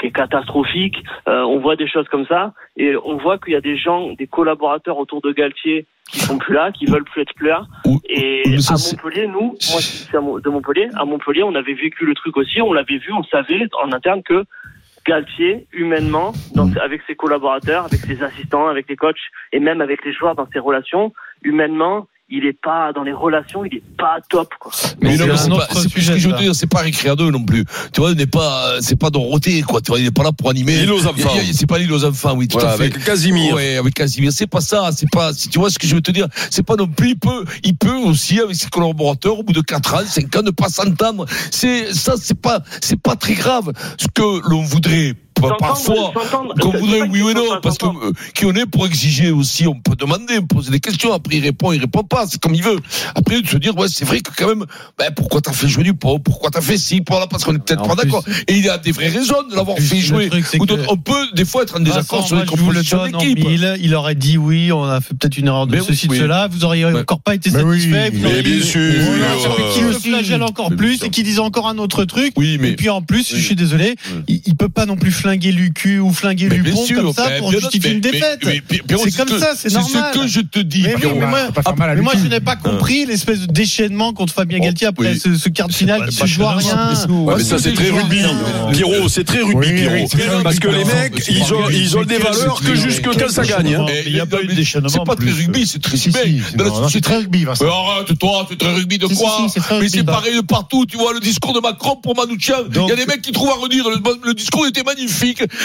[0.00, 0.96] qui est catastrophique.
[1.28, 2.52] Euh, on voit des choses comme ça.
[2.76, 6.38] Et on voit qu'il y a des gens, des collaborateurs autour de Galtier qui sont
[6.38, 7.62] plus là, qui veulent plus être plus là.
[7.86, 11.72] Ou- Et ça, à Montpellier, nous, moi, je suis de Montpellier, à Montpellier, on avait
[11.74, 14.44] vécu le truc aussi, on l'avait vu, on savait en interne que
[15.06, 19.16] Galtier, humainement, dans- avec ses collaborateurs, avec ses assistants, avec les coachs
[19.52, 23.64] et même avec les joueurs dans ses relations, humainement, il est pas dans les relations,
[23.64, 24.48] il est pas top.
[24.58, 24.72] Quoi.
[25.00, 27.30] Mais non, c'est pas, c'est ce que je veux dire, c'est pas récré à deux
[27.30, 27.64] non plus.
[27.92, 29.80] Tu vois, il n'est pas, c'est pas Dorothée, quoi.
[29.80, 30.76] Tu vois, il n'est pas là pour animer.
[30.78, 31.14] L'île aux enfants.
[31.16, 32.76] Il y a- il y a- C'est pas l'île aux enfants, oui, tout Voilà, à
[32.76, 32.84] fait.
[32.84, 33.54] avec Casimir.
[33.54, 34.32] Ouais, avec Casimir.
[34.32, 36.76] C'est pas ça, c'est pas, tu vois ce que je veux te dire, c'est pas
[36.76, 40.00] non plus, il peut, il peut aussi, avec ses collaborateurs, au bout de 4 ans,
[40.06, 41.26] 5 ans, ne pas s'entendre.
[41.50, 43.72] C'est, ça, c'est pas, c'est pas très grave.
[43.98, 48.46] Ce que l'on voudrait, parfois, s'entendre, qu'on voudrait, oui ou non, parce que, euh, qui
[48.46, 51.80] on est pour exiger aussi, on peut demander, poser des questions, après il répond, il
[51.80, 52.78] répond pas, c'est comme il veut.
[53.14, 54.64] Après, de se dire, ouais, c'est vrai que quand même,
[54.98, 57.58] ben, pourquoi t'as fait jouer du pot, pourquoi t'as fait ci, voilà, parce qu'on est
[57.58, 58.24] peut-être pas d'accord.
[58.48, 60.28] Et il y a des vraies raisons de l'avoir fait jouer.
[60.28, 63.38] truc, Ou que- on peut, des fois, être en désaccord sur les compositions d'équipe.
[63.80, 66.16] Il aurait dit oui, on a fait peut-être une erreur de Mais ceci, oui.
[66.18, 66.48] de cela.
[66.50, 67.80] Vous auriez encore pas été Mais oui.
[67.80, 68.10] satisfait.
[68.10, 68.80] vous Mais bien sûr.
[69.74, 72.32] Qu'il le flagelle encore plus et qu'il dise encore un autre truc.
[72.36, 72.70] Oui, mais.
[72.70, 73.38] Et puis en plus, Oui.
[73.40, 73.96] je suis désolé,
[74.28, 77.30] il, il peut pas non plus flinguer Lucu ou flinguer Mais Lupon sûr, comme ça
[77.38, 78.40] pour justifier une défaite.
[78.44, 80.10] C'est ce comme ça, c'est normal.
[80.12, 81.18] C'est ce que je te dis, Mais oui, Pierrot.
[81.18, 81.38] mais moi,
[82.14, 85.68] mais je n'ai pas compris l'espèce de déchaînement contre Fabien Oh, Galtier après ce, quart
[85.68, 86.90] de finale qui se joue à rien.
[87.36, 88.20] mais ça c'est très rugby.
[88.72, 90.42] Pierrot, c'est très rugby, Pierrot.
[90.42, 90.84] Parce que rugby.
[90.84, 92.06] les mecs, ils ont, rugby.
[92.06, 93.74] des valeurs que jusque quand ça gagne.
[93.74, 93.86] hein.
[94.06, 96.12] il y a pas eu de déchaînement C'est pas très rugby, c'est très si,
[96.90, 97.64] c'est très rugby, Vincent.
[97.64, 100.42] Arrête, toi, c'est très rugby de quoi si, c'est très Mais rugby, c'est pareil de
[100.42, 102.56] partout, tu vois, le discours de Macron pour Manouchian.
[102.74, 105.13] Il y a des mecs qui trouvent à redire, le discours était magnifique,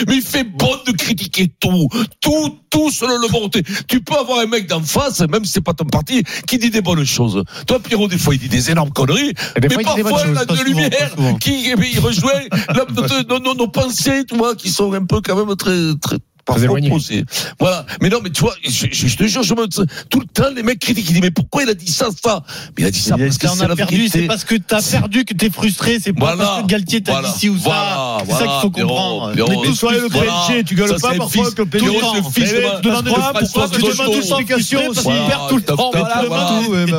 [0.07, 1.88] mais il fait bon de critiquer tout.
[2.21, 3.63] Tout, tout selon le volonté.
[3.88, 6.69] Tu peux avoir un mec d'en face, même si c'est pas ton parti, qui dit
[6.69, 7.43] des bonnes choses.
[7.67, 11.15] Toi, Pierrot, des fois, il dit des énormes conneries, mais parfois, il a de lumière
[11.39, 12.31] qui, eh il rejoint
[13.57, 16.17] nos pensées, tu vois, qui sont un peu quand même très, très,
[17.59, 17.85] Voilà.
[18.01, 20.49] Mais non, mais tu vois, je, je- je te jure, je me, tout le temps,
[20.55, 22.43] les mecs critiquent, ils disent, mais pourquoi il a dit ça, ça?
[22.77, 24.19] Mais il a dit ça Il parce que c'est as la perdu, vérité.
[24.21, 27.39] c'est parce que t'as perdu que t'es frustré, c'est pas parce que Galtier t'a dit
[27.39, 27.69] ci ou ça.
[28.25, 29.31] C'est ça qu'il faut comprendre.
[29.63, 30.09] Tous Toi, le.
[30.09, 31.88] PSG, tu gueules pas parfois que le PSG.
[32.41, 33.05] Mais demande
[33.41, 35.75] Pourquoi tu demandes une explication Parce qu'il perd tout le temps.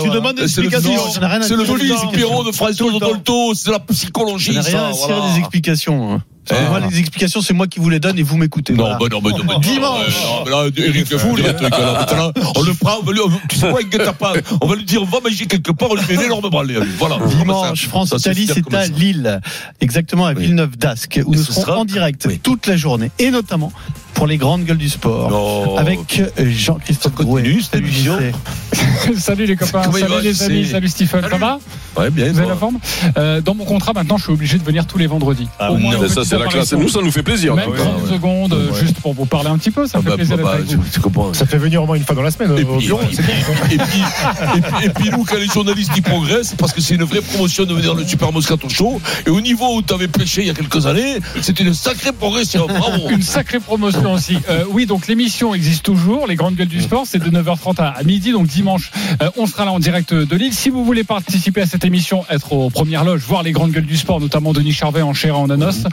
[0.02, 2.42] Tu demandes- C'est le tirer des explications.
[2.44, 2.98] De François Tout.
[3.00, 4.52] Dolto, c'est la psychologie,
[4.94, 6.20] Ça des explications.
[6.68, 8.72] Moi, les explications, c'est moi qui vous les donne et vous m'écoutez.
[8.72, 8.98] Non, Voilà.
[8.98, 9.60] bah non, bah non, bah non.
[9.60, 10.22] Dimanche.
[10.24, 13.20] Non, mais là, Eric, fou, les trucs, alors, maintenant, on le prend, on va lui,
[13.48, 16.02] tu sais quoi, inquiète pas, on va lui dire, va manger quelque part, on lui
[16.08, 16.78] met une énorme branlée.
[16.98, 17.18] Voilà.
[17.26, 18.86] Dimanche, France-Italie, c'est à.
[18.86, 19.40] Lille,
[19.80, 22.38] exactement à Villeneuve d'Ascq, où Et nous ce serons sera en direct Oui.
[22.42, 23.72] toute la journée, et notamment
[24.14, 25.76] pour les grandes gueules du sport, Oh.
[25.78, 28.32] avec euh, Jean-Christophe JC.
[29.18, 31.58] salut les copains, Comment salut les amis, salut Stephen, ça va
[31.96, 32.78] Ouais, bien, Vous avez la forme
[33.16, 35.48] Euh, Dans mon contrat maintenant, je suis obligé de venir tous les vendredis.
[35.58, 36.72] Ah, Au moins Ça, c'est la classe.
[36.72, 37.54] Nous, ça nous fait plaisir.
[37.56, 37.84] Même en tout cas.
[37.84, 40.36] 30 secondes, euh, juste pour vous parler un petit peu, ça Ah fait bah, plaisir
[40.38, 41.34] bah, d'être.
[41.34, 43.00] Ça fait venir au moins une fois dans la semaine Et au puis, bureau.
[43.02, 47.04] et puis, et puis, et nous, quand les journalistes ils progressent, parce que c'est une
[47.04, 49.00] vraie promotion de venir le Super Moscato Show.
[49.26, 52.12] Et au niveau où tu avais pêché il y a quelques années, c'est une sacrée
[52.12, 52.66] progression.
[52.66, 53.08] Bravo.
[53.10, 54.38] Une sacrée promotion aussi.
[54.48, 56.26] Euh, oui, donc l'émission existe toujours.
[56.26, 58.32] Les grandes gueules du sport, c'est de 9h30 à, midi.
[58.32, 58.90] Donc dimanche,
[59.22, 60.54] euh, on sera là en direct de Lille.
[60.54, 63.86] Si vous voulez participer à cette émission, être aux premières loges, voir les grandes gueules
[63.86, 65.84] du sport, notamment Denis Charvet en chair et en anos,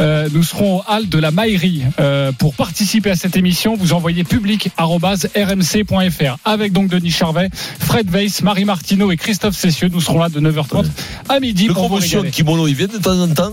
[0.00, 1.82] euh, nous serons au hall de la Maillerie.
[1.98, 8.42] Euh, pour participer à cette émission, vous envoyez public.rmc.fr avec donc Denis Charvet, Fred Weiss,
[8.42, 9.88] Marie Martineau et Christophe Cessieux.
[9.92, 10.86] Nous serons là de 9h30
[11.28, 12.32] à midi Le pour vous promotion régaler.
[12.32, 13.52] kimono, il vient de temps en temps.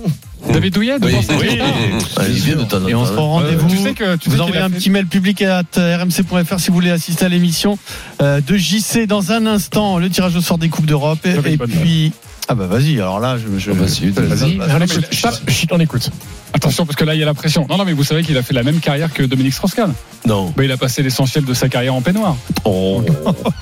[0.52, 1.60] David Douillet, de Oui, oui.
[2.18, 2.24] Ah.
[2.88, 3.68] Et on se rend rendez-vous.
[3.70, 6.74] Tu sais que tu vous envoyez un fait- petit mail public à rmc.fr si vous
[6.74, 7.78] voulez assister à l'émission
[8.22, 9.98] euh, de JC dans un instant.
[10.00, 11.26] Le tirage au sort des Coupes d'Europe.
[11.26, 12.12] Et, puis.
[12.50, 13.60] Ah bah vas-y, alors là, je.
[13.60, 14.66] je- Ah, vas-y, Vas-y, Bah,
[15.72, 16.10] on écoute.
[16.54, 17.68] Attention, parce que là, il y a la pression.
[17.70, 19.94] Non, non, mais vous savez qu'il a fait la même carrière que Dominique Strauss-Kahn.
[20.26, 20.52] Non.
[20.56, 22.36] Bah, il a passé l'essentiel de sa carrière en peignoir.
[22.66, 23.04] Oh,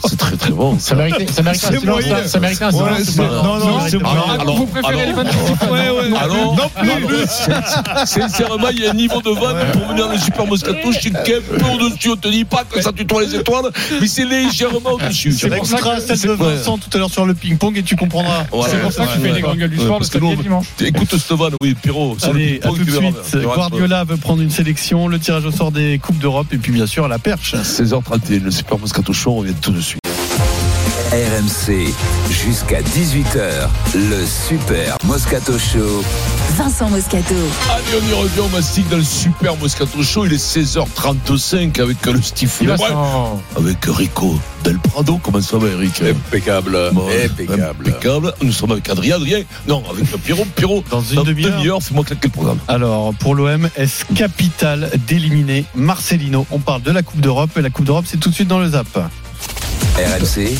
[0.07, 0.77] c'est très très bon.
[0.79, 2.03] Ça méritait, ça méritait un C'est silence.
[2.03, 3.09] ça- Ça méritait un Ouais, silence.
[3.15, 4.09] c'est- non, non, c'est bon.
[4.09, 5.27] Ah, alors- vous préférez alors- les vannes
[5.71, 6.09] Ouais, ouais.
[6.09, 6.69] Non, Alors, Non
[7.07, 7.51] plus.
[7.51, 10.91] alors, sincèrement, il y a un niveau de vanne pour venir dans le Super Moscato.
[10.91, 11.21] Je suis un
[11.59, 12.09] peu au-dessus.
[12.11, 13.65] On te dit pas que ça tutoie les étoiles,
[13.99, 15.33] mais c'est légèrement au-dessus.
[15.33, 17.95] C'est pour ça que celle de Vincent tout à l'heure sur le ping-pong et tu
[17.95, 18.45] comprendras.
[18.69, 19.31] C'est pour ça Ouais, fait ouais.
[19.33, 20.65] les grandes gueules du Ouais, sport le parce que samedi dimanche.
[20.81, 22.17] Écoute Stevan, oui, Pierrot.
[22.23, 23.37] Allez, tout de suite.
[23.41, 26.87] Guardiola veut prendre une sélection, le tirage au sort des Coupes d'Europe et puis bien
[26.87, 27.55] sûr la perche.
[27.55, 30.04] 16h31, le Super Moscato Show, on revient tout de suite.
[31.19, 31.93] RMC,
[32.29, 36.03] jusqu'à 18h, le Super Moscato Show.
[36.57, 37.35] Vincent Moscato.
[37.71, 40.25] Allez, on y revient, on mastique dans le Super Moscato Show.
[40.25, 45.17] Il est 16h35 avec le s'en- avec Rico Del Prado.
[45.23, 46.01] Comment ça va, Eric?
[46.01, 46.77] Impeccable.
[46.91, 47.87] Bon, Impeccable.
[47.87, 48.33] Impeccable.
[48.41, 49.15] Nous sommes avec Adrien.
[49.15, 50.45] Adrien, non, avec Pierrot.
[50.53, 51.81] Pierrot, Dans une demi-heure.
[51.81, 52.57] fais-moi claquer le programme.
[52.67, 56.45] Alors, pour l'OM, est-ce capital d'éliminer Marcelino?
[56.51, 58.59] On parle de la Coupe d'Europe et la Coupe d'Europe, c'est tout de suite dans
[58.59, 58.87] le zap.
[59.95, 60.51] RMC,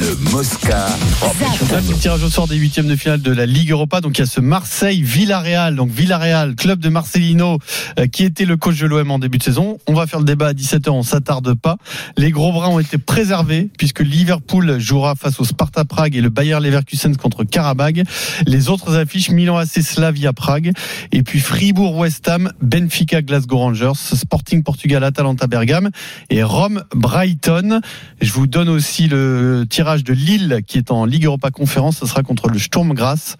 [0.00, 0.84] le Mosca.
[1.22, 4.02] Le tirage au sort des huitièmes de finale de la Ligue Europa.
[4.02, 5.76] Donc il y a ce Marseille-Villarreal.
[5.76, 7.56] Donc Villarreal, club de Marcelino,
[7.98, 9.78] euh, qui était le coach de l'OM en début de saison.
[9.86, 11.78] On va faire le débat à 17h, on s'attarde pas.
[12.18, 16.28] Les gros bras ont été préservés puisque Liverpool jouera face au Sparta Prague et le
[16.28, 18.04] Bayer Leverkusen contre Karabag.
[18.46, 20.72] Les autres affiches Milan AC Slavia Prague
[21.12, 25.88] et puis Fribourg West Ham, Benfica Glasgow Rangers, Sporting Portugal Atalanta Bergame
[26.28, 27.80] et Rome Brighton.
[28.20, 31.98] Je vous donne aussi le tirage de Lille qui est en Ligue Europa Conférence.
[31.98, 33.36] Ce sera contre le Sturm Graz,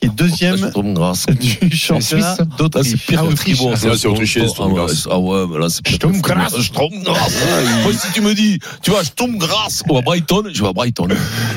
[0.00, 0.56] qui est deuxième
[1.40, 3.06] du championnat d'Autriche.
[3.16, 5.06] Ah, c'est autrichien, Sturm Ah ouais, Graz.
[5.10, 6.20] Ah ouais, mais là, c'est Sturm.
[6.20, 6.48] Graz.
[6.60, 7.30] Sturm Graz.
[7.82, 10.72] Moi, si tu me dis, tu vois, Sturm Graz ou à Brighton, je vais à
[10.72, 11.08] Brighton.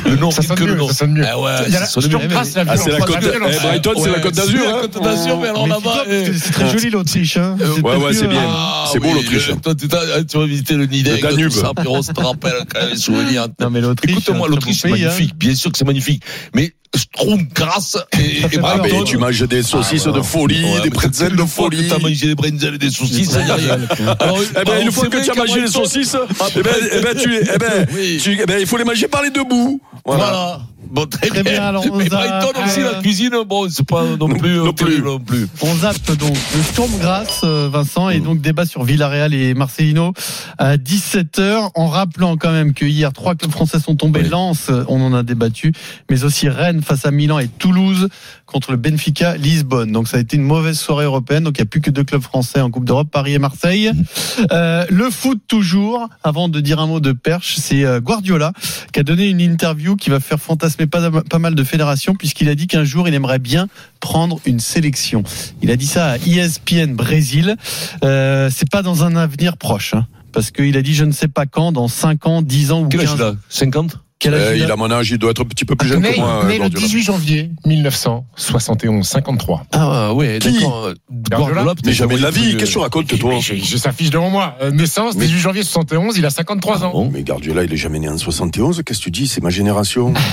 [0.06, 0.88] Le nom, Ça c'est sonne que le mieux, nom.
[0.88, 1.26] ça sonne mieux.
[1.26, 2.28] Ah Sturm mieux.
[2.30, 3.18] Graz, Ah, c'est la violence, côte.
[3.24, 4.60] Eh, Brighton, c'est la côte d'Azur.
[4.64, 4.82] C'est la hein.
[4.92, 6.04] côte d'Azur, mais alors là-bas.
[6.08, 7.38] que C'est très joli l'Autriche.
[7.38, 7.56] Hein.
[7.60, 8.42] Ouais, peut-être ouais, c'est bien.
[8.42, 8.86] hein.
[8.92, 9.50] C'est beau, l'Autriche.
[9.50, 11.52] le- toi, tu vas visiter le Nidec, Le Danube.
[11.52, 11.72] ça,
[12.04, 13.48] ça te rappelle quand même les souvenirs.
[13.60, 14.12] Non, mais l'Autriche.
[14.18, 15.08] Écoute-moi, l'Autriche, c'est pays, hein.
[15.08, 15.36] magnifique.
[15.38, 16.24] Bien sûr que c'est magnifique.
[16.54, 20.82] Mais Strom, Grasse et, et Ah, mais tu manges des saucisses Ah, de folie, ouais,
[20.82, 21.88] des pretzels de folie.
[21.88, 23.80] T'as mangé des bretzels et des saucisses, ça y a rien.
[24.20, 27.02] Alors, Eh ben, une fois que tu as mangé les saucisses, Ah, eh ben, eh
[27.02, 28.20] ben, tu, eh ben, Oui.
[28.22, 29.82] tu- eh ben, il faut les manger par les deux bouts.
[30.06, 30.24] Voilà.
[30.26, 30.62] Voilà.
[30.94, 33.84] Bon, très, Très bien, alors, on Mais va- Brighton aussi, euh, la cuisine, bon, c'est
[33.88, 34.86] pas non plus, Non non plus.
[34.94, 35.48] plus, non plus.
[35.64, 40.14] On zappe donc le Sturm Graz, euh, Vincent, et donc débat sur Villarreal et Marcelino
[40.60, 44.22] à 17h, en rappelant quand même que hier trois clubs français sont tombés.
[44.22, 44.30] Oui.
[44.30, 45.74] Lens, euh, on en a débattu,
[46.12, 48.08] mais aussi Rennes face à Milan et Toulouse
[48.54, 49.92] contre le Benfica Lisbonne.
[49.92, 51.44] Donc ça a été une mauvaise soirée européenne.
[51.44, 53.92] Donc il n'y a plus que deux clubs français en Coupe d'Europe, Paris et Marseille.
[54.52, 56.08] Euh, le foot toujours.
[56.24, 58.54] Avant de dire un mot de perche, c'est euh, Guardiola
[58.94, 62.48] qui a donné une interview qui va faire fantasmer pas, pas mal de fédérations puisqu'il
[62.48, 63.68] a dit qu'un jour il aimerait bien
[64.00, 65.24] prendre une sélection.
[65.62, 67.56] Il a dit ça à ESPN Brésil.
[68.04, 69.96] Euh, c'est pas dans un avenir proche.
[69.96, 72.82] hein, parce qu'il a dit je ne sais pas quand, dans 5 ans, 10 ans
[72.84, 73.34] ou Quel âge 15 il a?
[73.50, 75.90] 50 Quel âge Euh, il a mon âge, il doit être un petit peu plus
[75.90, 76.44] jeune Né, que moi.
[76.46, 76.86] né le Guardiola.
[76.88, 79.66] 18 janvier 1971, 53.
[79.74, 80.94] Ah ouais, d'accord.
[81.86, 84.30] Mais jamais de la vie, qu'est-ce que tu racontes, toi J'ai j'ai sa fiche devant
[84.30, 84.56] moi.
[84.62, 86.92] Euh, Naissance, Mais- 18 janvier 71, il a 53 ans.
[86.94, 88.82] Oh, mais Guardiola, il est jamais né en 71.
[88.86, 90.14] Qu'est-ce que tu dis C'est ma génération.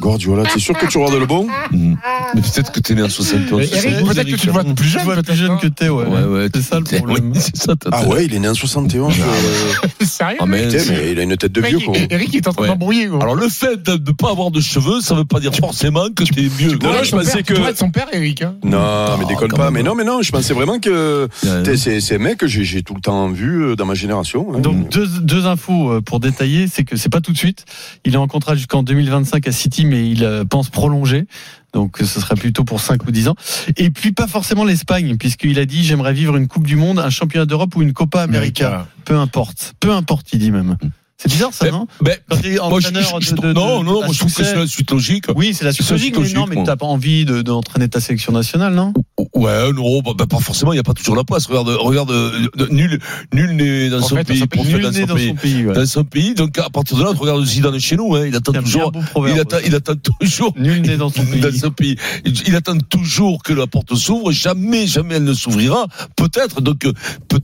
[0.00, 1.96] Guardiola, t'es sûr que tu regardes le bon Mhm.
[2.34, 3.60] Mais peut-être que t'es né en 71.
[3.60, 5.02] Mais Eric, C'est peut-être que tu le vois plus Je jeune.
[5.04, 6.04] vois plus peut-être, jeune non que t'es, ouais.
[6.06, 6.48] Ouais, ouais.
[6.54, 7.32] C'est ça le problème.
[7.34, 7.74] Oui, c'est ça.
[7.76, 9.14] t'as- Ah ouais, il est né en 71.
[9.20, 11.94] euh, Sérieux Ah, mais putain, c'est- mais il a une tête de vieux, quoi.
[12.10, 12.68] Eric il est en train Ouais.
[12.68, 13.06] d'embrouiller.
[13.20, 16.24] Alors le fait de ne pas avoir de cheveux, ça veut pas dire forcément que
[16.24, 16.72] t'es mieux.
[16.82, 18.42] Non, non, je pensais que- tu être son père, Eric.
[18.42, 18.54] hein.
[18.64, 19.70] Non, mais déconne quand pas.
[19.70, 21.28] Mais non, mais non, je pensais vraiment que
[21.76, 24.48] c'est c'est un mec que j'ai tout le temps vu euh, dans ma génération.
[24.54, 24.58] hein.
[24.60, 27.64] Donc deux, deux infos euh, pour détailler, c'est que c'est pas tout de suite.
[28.04, 31.26] Il est en contrat jusqu'en 2025 à City, mais il euh, pense prolonger.
[31.72, 33.34] Donc ce serait plutôt pour 5 ou 10 ans.
[33.76, 37.10] Et puis pas forcément l'Espagne, puisqu'il a dit j'aimerais vivre une Coupe du Monde, un
[37.10, 38.66] championnat d'Europe ou une Copa América.
[38.66, 38.88] América.
[39.04, 39.74] Peu importe.
[39.80, 40.76] Peu importe, il dit même.
[41.22, 43.52] C'est bizarre ça, Mais- non mais- Quand t'es moi, je- entraîneur je- je- de, de-
[43.52, 45.26] non, non, moi je trouve que c'est la suite logique.
[45.36, 48.00] Oui, c'est la suite logique, mais logique, non, mais t'as pas envie de- d'entraîner ta
[48.00, 48.92] sélection nationale, non
[49.34, 51.46] Ouais, non, bah, bah, pas forcément, il n'y a pas toujours la place.
[51.46, 52.98] Regarde, regarde, euh, nul,
[53.32, 55.28] nul n'est dans son pays, dans son dans pays.
[55.28, 55.66] son pays.
[55.66, 55.74] ouais.
[55.74, 58.34] Dans son pays, donc à partir de là, tu regardes Zidane chez nous, hein, il
[58.34, 58.92] attend toujours,
[59.28, 61.40] il attend, il attend toujours Nul né dans son pays.
[61.40, 61.96] dans son pays.
[62.24, 64.32] Il, il attend toujours que la porte s'ouvre.
[64.32, 65.86] Jamais, jamais elle ne s'ouvrira.
[66.16, 66.60] Peut-être.
[66.60, 66.92] Donc, euh,
[67.28, 67.40] peut,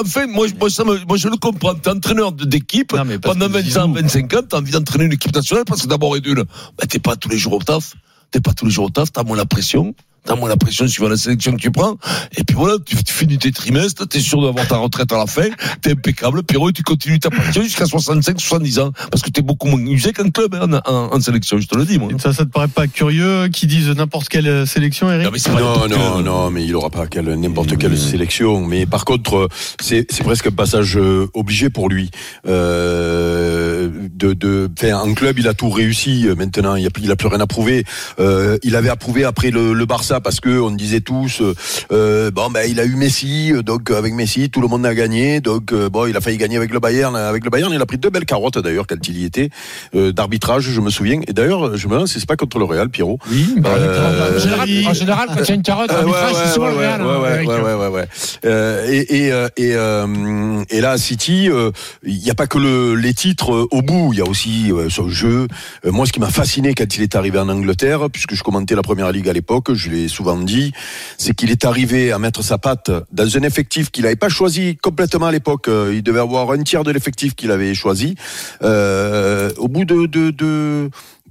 [0.00, 1.74] enfin, moi, moi, ça me, moi, je le comprends.
[1.74, 2.92] T'es entraîneur d'équipe.
[3.04, 5.34] Non, mais parce Pendant que 20 ans, Zizou- 25 ans, t'as envie d'entraîner une équipe
[5.34, 7.94] nationale parce que d'abord et d'une, bah, t'es pas tous les jours au taf.
[8.30, 9.12] T'es pas tous les jours au taf.
[9.12, 9.94] T'as moins la pression.
[10.26, 11.96] T'as moins la pression suivant la sélection que tu prends.
[12.38, 15.26] Et puis voilà, tu, tu finis tes trimestres, t'es sûr d'avoir ta retraite à la
[15.26, 15.48] fin,
[15.82, 18.92] t'es impeccable, Pierrot, et tu continues ta passion jusqu'à 65, 70 ans.
[19.10, 21.76] Parce que t'es beaucoup moins usé qu'un club hein, en, en- en sélection, je te
[21.76, 22.08] le dis, moi.
[22.18, 25.26] Ça, ça te paraît pas curieux qu'ils disent n'importe quelle euh, sélection, Eric?
[25.26, 28.64] Non, mais c'est pas Non, non, non, mais il aura pas quelle- n'importe quelle sélection.
[28.66, 29.48] Mais par contre, euh,
[29.80, 32.10] c'est c'est presque un passage euh, obligé pour lui.
[32.46, 36.26] Euh, de, de, enfin, en club, il a tout réussi.
[36.36, 37.84] Maintenant, il a, plus- il a plus rien à prouver.
[38.18, 41.54] Euh, il avait approuvé après le, le Barça parce que on disait tous, euh,
[41.92, 44.94] euh, bon, ben, il a eu Messi, euh, donc avec Messi, tout le monde a
[44.94, 45.40] gagné.
[45.40, 47.14] Donc, euh, bon, il a failli gagner avec le Bayern.
[47.16, 49.50] Avec le Bayern, il a pris deux belles carottes d'ailleurs quand il y était
[49.94, 51.20] euh, d'arbitrage, je me souviens.
[51.26, 53.18] Et d'ailleurs, je me demande si c'est pas contre le Real, Pierrot.
[53.30, 56.68] Oui, Euh, En général, en général, quand il y a une carotte, euh, c'est souvent
[56.68, 57.00] le Real.
[57.00, 57.48] hein, ouais, Eric.
[57.48, 58.04] ouais, ouais, ouais, ouais.
[58.44, 61.70] Euh, et et et, euh, et là, à City, euh,
[62.04, 64.10] il n'y a pas que le, les titres euh, au bout.
[64.12, 65.46] Il y a aussi euh, son jeu.
[65.84, 68.74] Euh, moi, ce qui m'a fasciné quand il est arrivé en Angleterre, puisque je commentais
[68.74, 70.72] la première ligue à l'époque, je l'ai souvent dit,
[71.18, 74.76] c'est qu'il est arrivé à mettre sa patte dans un effectif qu'il n'avait pas choisi
[74.76, 75.68] complètement à l'époque.
[75.68, 78.14] Euh, Il devait avoir un tiers de l'effectif qu'il avait choisi.
[78.62, 80.90] Euh, au bout de, de, de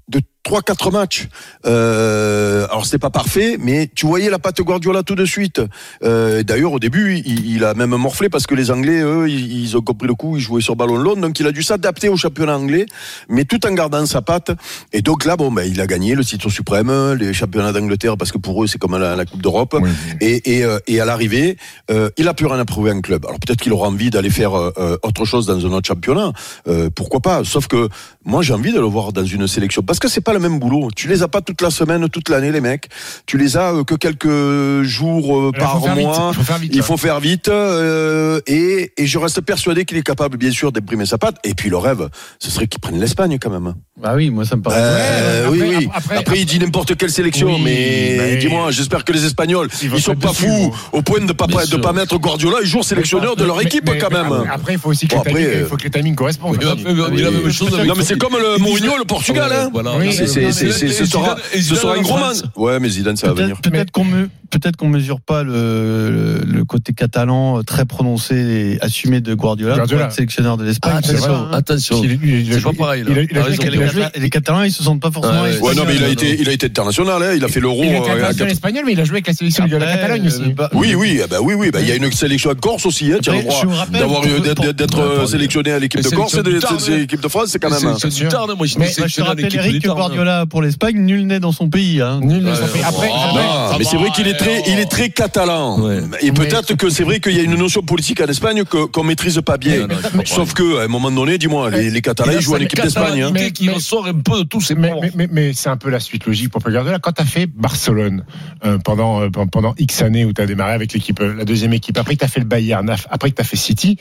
[0.09, 1.27] de 3-4 matchs.
[1.65, 5.61] Euh, alors c'était pas parfait, mais tu voyais la patte Guardiola tout de suite.
[6.03, 9.63] Euh, D'ailleurs au début, il, il a même morflé parce que les Anglais, eux, ils,
[9.63, 12.09] ils ont compris le coup, ils jouaient sur ballon long, donc il a dû s'adapter
[12.09, 12.85] au championnat anglais,
[13.29, 14.51] mais tout en gardant sa patte.
[14.91, 18.31] Et donc là, bon, ben, il a gagné le titre suprême, les championnats d'Angleterre, parce
[18.31, 19.77] que pour eux c'est comme la, la Coupe d'Europe.
[20.19, 21.57] Et, et, euh, et à l'arrivée,
[21.89, 23.25] euh, il a plus rien à prouver en club.
[23.25, 26.33] Alors peut-être qu'il aura envie d'aller faire euh, euh, autre chose dans un autre championnat,
[26.67, 27.43] euh, pourquoi pas?
[27.45, 27.87] Sauf que
[28.25, 30.59] moi j'ai envie de le voir dans une sélection parce que c'est pas le même
[30.59, 30.89] boulot.
[30.95, 32.87] Tu les as pas toute la semaine, toute l'année, les mecs.
[33.25, 36.31] Tu les as euh, que quelques jours euh, par faut faire vite, mois.
[36.31, 37.47] il faut faire vite, Il faut faire vite.
[37.47, 41.37] euh, et, et je reste persuadé qu'il est capable, bien sûr, d'imprimer sa patte.
[41.43, 43.73] Et puis le rêve, ce serait qu'il prenne l'Espagne quand même.
[44.01, 44.75] Bah oui, moi ça me paraît.
[44.79, 45.89] Euh, après, oui, oui.
[45.93, 49.69] après- Après, il dit n'importe quelle sélection, Oui, mais bah, dis-moi, j'espère que les Espagnols,
[49.81, 52.83] Ils sont pas dessus, fous au point de pas de pas mettre Guardiola et jour
[52.83, 54.47] sélectionneur de leur Mais- équipe mais- quand mais même.
[54.51, 56.57] après- il faut aussi que, Bon, le, timing, après, il faut que le timing corresponde.
[56.59, 56.81] Il a fait-
[57.13, 59.57] il a la même chose avec- Non mais c'est comme le Mourinho, le Portugal, Ouais,
[59.57, 59.69] hein.
[59.71, 59.95] voilà.
[59.97, 62.23] Oui, C'est- c'est- mais- c'est- c'est- ce sera, ce sera un en gros man.
[62.35, 62.43] France.
[62.55, 63.59] Ouais, mais Zidane, ça va venir.
[63.61, 69.19] Peut-être qu'on me, peut-être qu'on mesure pas le, côté catalan euh, très prononcé et assumé
[69.21, 70.09] de Guardiola, Guardiola.
[70.09, 70.97] sélectionneur de l'Espagne.
[70.97, 71.49] Attention, hein.
[71.51, 73.09] a C'est pas pareil, là.
[73.11, 73.61] il a- il a T'as joué- raison.
[73.63, 75.41] il a Les joué- Catala- les Catalans, ils se sentent pas forcément.
[75.43, 77.33] Ouais, Ouais, non, mais il a espagnols, été, il a été international, hein.
[77.35, 77.83] Il a fait l'euro.
[77.83, 80.27] Il était euh, international espagnol, mais il a joué avec la sélection de la Catalogne
[80.27, 80.41] aussi.
[80.41, 82.55] euh, bah- Oui, oui, ah bah oui, oui, bah, il y a une sélection à
[82.55, 83.17] Corse aussi, hein.
[83.21, 86.97] Tu as le droit d'avoir d'être sélectionné à l'équipe de Corse et de hein.
[86.97, 87.85] l'équipe de France, c'est quand même.
[87.85, 87.97] hein.
[87.99, 91.39] C'est du tard, moi, Bah, je te rappelle, Eric, que Guardiola pour l'Espagne, nul n'est
[91.39, 92.01] dans son pays.
[92.01, 92.19] Hein.
[92.21, 92.79] Nul Ouais, fait.
[92.79, 95.79] ouais, Après, Non, ça mais c'est vrai qu'il est très, il est très catalan.
[95.79, 95.99] Ouais.
[96.21, 99.41] Et peut-être que c'est vrai qu'il y a une notion politique en Espagne qu'on maîtrise
[99.45, 99.87] pas bien.
[99.87, 100.21] Non, non.
[100.25, 103.21] Sauf que, à un moment donné, dis-moi, les, les Catalans, jouent à l'équipe d'Espagne.
[103.23, 103.31] hein.
[103.33, 104.99] Mais- qui un peu de tous ces mais, morts.
[105.01, 106.99] mais, mais, mais c'est un peu la suite logique pour Guardiola.
[106.99, 108.23] Quand tu as fait Barcelone
[108.65, 111.73] euh, pendant, euh, pendant X années où tu as démarré avec l'équipe, euh, la deuxième
[111.73, 113.97] équipe, après que tu as fait le Bayern, après que tu as fait City,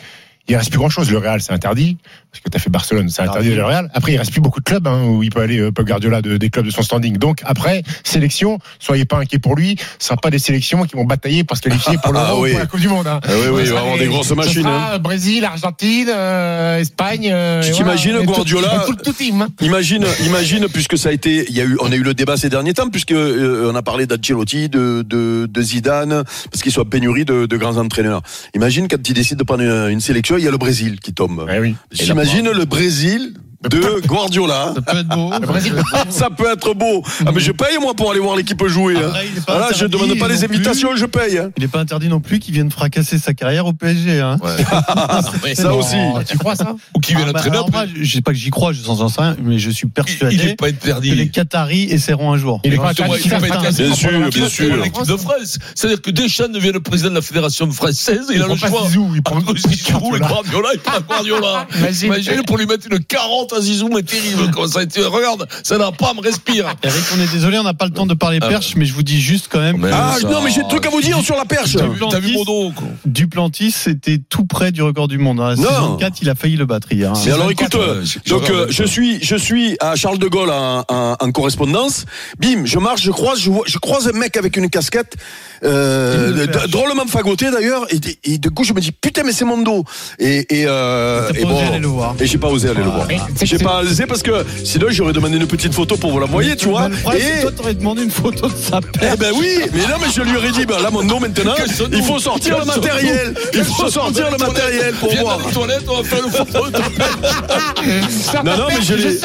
[0.49, 1.11] il reste plus grand chose.
[1.11, 1.97] Le Real, c'est interdit.
[2.31, 3.91] Parce que tu as fait Barcelone, c'est interdit le Real.
[3.95, 6.23] Après, il reste plus beaucoup de clubs hein, où il peut aller, euh, Pep Guardiola,
[6.23, 7.19] de- des clubs de son standing.
[7.19, 9.77] Donc, après, sélection, soyez pas inquiets pour lui.
[9.99, 12.49] Ce sera pas des sélections qui vont batailler pour se qualifier pour l'Euro Ah ou
[12.49, 13.07] pour la Coupe du Monde.
[13.07, 13.21] hein.
[13.23, 14.99] Ah oui, oui, il avoir des grosses machines, sera hein.
[14.99, 17.29] Brésil, Argentine, euh, Espagne.
[17.31, 19.43] euh, Tu t'imagines Guardiola- et Tout, tout team.
[19.43, 19.49] hein.
[19.61, 22.37] Imagine, imagine, puisque ça a été, il y a eu, on a eu le débat
[22.39, 26.73] ces derniers temps, puisque euh, on a parlé d'Ancelotti, de, de, de Zidane, parce qu'ils
[26.73, 28.23] sont pénurie de, de grands entraîneurs.
[28.55, 31.13] Imagine quand ils décident de prendre une, une sélection, il y a le Brésil qui
[31.13, 31.47] tombe.
[31.61, 31.75] Oui.
[31.91, 33.35] J'imagine le Brésil
[33.69, 34.75] de Guardiola.
[34.75, 35.31] Ça peut être beau.
[36.11, 37.03] Ça peut être beau.
[37.27, 38.97] Ah, mais je paye, moi, pour aller voir l'équipe jouer.
[38.97, 39.03] hein.
[39.09, 40.55] Après, il Voilà, je interdit demande pas les plus.
[40.57, 41.39] invitations, je paye.
[41.39, 41.51] hein.
[41.57, 44.21] Il n'est pas interdit non plus qu'il vienne fracasser sa carrière au PSG.
[44.21, 44.39] Hein.
[45.55, 45.97] Ça aussi.
[46.29, 46.75] Tu crois ça?
[46.95, 48.91] Ou qui vient Ah, bah, alors moi, je sais pas que j'y crois, je sais
[49.21, 51.31] rien, mais je suis persuadé Il n'est pas que les interdit.
[51.31, 52.61] Qataris essaieront un jour.
[52.65, 53.37] Il est pas interdit il ça.
[53.37, 53.83] interdit.
[53.83, 54.77] Bien sûr, bien sûr.
[54.77, 55.59] L'équipe de France.
[55.75, 58.27] C'est-à-dire que Deschamps devient le président de la fédération française.
[58.33, 58.69] Il a le choix.
[59.15, 60.01] Il prend Zizou.
[60.19, 61.67] Guardiola, il prend Guardiola.
[62.05, 64.51] Imagine pour lui mettre une 40 à Zizou, mais terrible.
[64.53, 66.75] Comment ça a été Regarde, ça n'a pas à me respire.
[66.83, 68.93] Eric, on est désolé, on n'a pas le temps de parler Ah, perche, mais je
[68.95, 69.87] vous dis juste quand même.
[69.93, 71.77] Ah, ça- non, mais j'ai un truc à vous dire sur la perche.
[72.11, 72.87] T'as vu- mon dos, quoi.
[73.07, 75.41] Duplantis était tout près du record du monde.
[75.41, 75.51] hein.
[75.51, 75.69] La Non.
[75.69, 77.11] saison 4, il a failli le battre hier.
[77.13, 77.21] hein.
[77.27, 78.73] Mais alors écoute, euh, donc euh, ça.
[78.73, 82.05] je suis je suis à Charles de Gaulle en, en- en correspondance.
[82.39, 85.17] Bim, je marche, je croise, je, vois- je croise un mec avec une casquette
[85.65, 88.01] euh, drôlement fagoté d'ailleurs, et,
[88.33, 89.85] et de coup je me dis putain mais c'est mon dos.
[90.19, 92.15] Et et, euh, T'as et pas bon, osé aller le voir.
[92.21, 93.07] et j'ai pas osé aller le voir.
[93.45, 96.27] J'ai c'est- pas osé parce que sinon j'aurais demandé une petite photo pour vous la
[96.27, 96.89] voyer, tu vois.
[97.17, 99.19] Et toi, t'aurais demandé une photo de sa eh perche.
[99.19, 101.55] ben oui, mais non mais je lui aurais dit ben là mon dos maintenant,
[101.93, 105.39] il nom faut sortir le matériel, nom il faut sortir nom le matériel pour voir.
[105.39, 107.83] dans les toilettes, on va faire une photo de ta perche.
[108.45, 109.19] Non non mais je l'ai.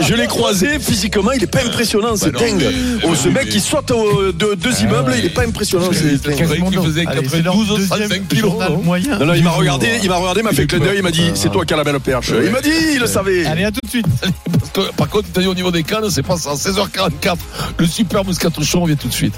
[0.00, 2.64] Je l'ai croisé physiquement, il est pas impressionnant, c'est Bah dingue.
[3.04, 5.88] Oh, ce mec qui saute au- de deux immeubles, il est pas impressionnant.
[5.92, 6.36] c'est dingue.
[6.38, 8.50] Je croyais qu'il faisait Allez, c'est leur 92 deuxième 35 kilos.
[8.50, 9.18] journal non moyen.
[9.18, 11.10] Non, non, il m'a regardé, il m'a regardé, il m'a fait clin d'œil, il m'a
[11.10, 12.32] dit, c'est toi qui as la belle perche.
[12.44, 13.43] Il m'a dit, il le savait.
[13.46, 14.06] Allez, à tout de suite.
[14.58, 16.54] Parce que, par contre, dit au niveau des cannes, c'est pas ça.
[16.54, 17.36] 16h44.
[17.78, 19.34] Le super Moscato Show, on vient tout de suite.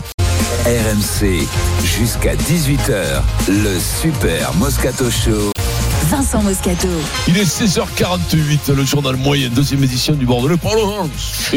[0.65, 1.47] RMC,
[1.85, 5.56] jusqu'à 18h, le Super Moscato Show.
[6.11, 6.89] Vincent Moscato.
[7.27, 10.55] Il est 16h48, le journal moyen, deuxième édition du Bordelais.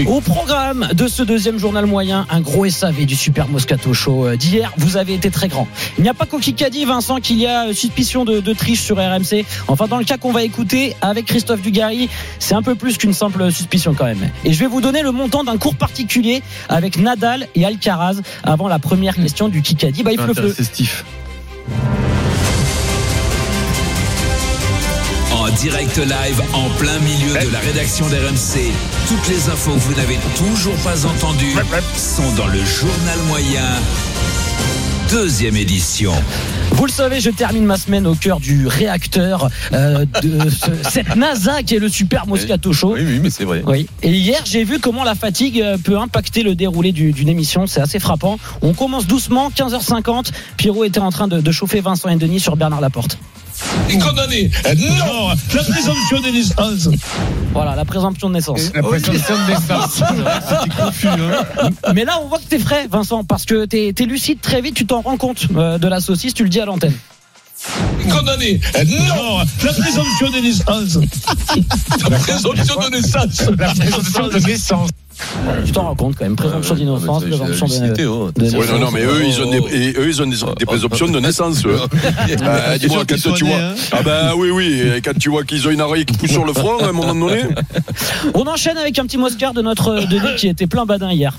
[0.08, 4.38] Au programme de ce deuxième journal moyen, un gros SAV du Super Moscato Show euh,
[4.38, 4.74] d'hier.
[4.78, 5.68] Vous avez été très grand.
[6.00, 8.82] Il n'y a pas qu'au Kikadi, Vincent, qu'il y a euh, suspicion de, de triche
[8.82, 9.46] sur RMC.
[9.68, 13.14] Enfin, dans le cas qu'on va écouter avec Christophe Dugarry, c'est un peu plus qu'une
[13.14, 14.32] simple suspicion quand même.
[14.46, 18.68] Et je vais vous donner le montant d'un cours particulier avec Nadal et Alcaraz avant
[18.68, 20.02] la première question du Kikadi.
[20.02, 20.56] Bah, il fleu fleu.
[25.60, 28.72] Direct live, en plein milieu de la rédaction d'RMC,
[29.08, 31.54] toutes les infos que vous n'avez toujours pas entendues
[31.98, 33.66] sont dans le journal moyen,
[35.12, 36.14] deuxième édition.
[36.72, 41.16] Vous le savez, je termine ma semaine au cœur du réacteur euh, de ce- cette
[41.18, 42.94] NASA qui est le Super Moscato Show.
[42.94, 43.62] Oui, oui, mais c'est vrai.
[43.66, 43.88] Oui.
[44.02, 47.68] Et hier, j'ai vu comment la fatigue euh, peut impacter le déroulé du- d'une émission.
[47.68, 48.38] C'est assez frappant.
[48.62, 50.32] On commence doucement, 15h50.
[50.58, 53.18] Pierrot était en train de, de chauffer Vincent et Denis sur Bernard Laporte.
[53.90, 54.52] Et condamné.
[54.66, 55.30] Eh, Non.
[55.30, 56.90] La présomption des naissances.
[57.54, 58.72] Voilà, la présomption de naissance.
[58.74, 60.04] La présomption de naissance.
[60.50, 61.08] C'était confus.
[61.08, 61.70] Hein.
[61.96, 64.76] Mais là, on voit que t'es frais, Vincent, parce que t'es es lucide très vite.
[64.76, 66.34] Tu t'en rends compte euh, de la saucisse.
[66.34, 66.94] Tu le dis à l'antenne.
[68.10, 68.60] Condamné.
[68.76, 69.40] Eh, Non.
[69.64, 70.98] La présomption des naissances.
[72.10, 73.44] La présomption de naissance.
[73.58, 74.90] La présomption de naissance.
[75.66, 76.38] Tu t'en rends compte quand même.
[76.38, 78.06] Présomption d'innocence, présomption de.
[78.08, 78.32] oh.
[78.34, 80.66] de- Ouais, non, non, mais eux, ils ont des, et eux, ils ont des, des
[80.66, 81.66] présomptions de naissance.
[81.66, 81.76] eux.
[82.42, 83.58] Euh, Dis-moi, sûr quand tu vois.
[83.58, 83.76] hein.
[83.92, 86.54] Ah ben oui, oui, quand tu vois qu'ils ont une oreille qui pousse sur le
[86.54, 87.42] front, à un moment donné.
[88.34, 91.38] On enchaîne avec un petit Moscar de notre Denis qui était plein badin hier.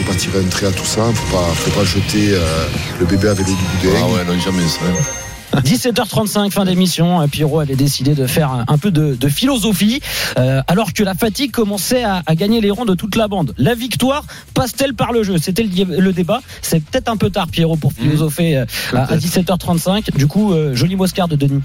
[0.00, 2.66] Faut pas tirer un trait à tout ça, faut pas, faut pas jeter euh,
[2.98, 3.98] le bébé avec l'eau du boudin.
[4.02, 4.80] Ah ouais, non, jamais ça.
[5.56, 7.26] 17h35, fin d'émission.
[7.28, 10.00] Pierrot avait décidé de faire un, peu de, de philosophie,
[10.38, 13.52] euh, alors que la fatigue commençait à, à gagner les rangs de toute la bande.
[13.58, 14.24] La victoire
[14.54, 15.38] passe-t-elle par le jeu?
[15.38, 16.40] C'était le, le débat.
[16.62, 20.16] C'est peut-être un peu tard, Pierrot, pour philosopher euh, à, à 17h35.
[20.16, 21.62] Du coup, euh, joli Moscar de Denis.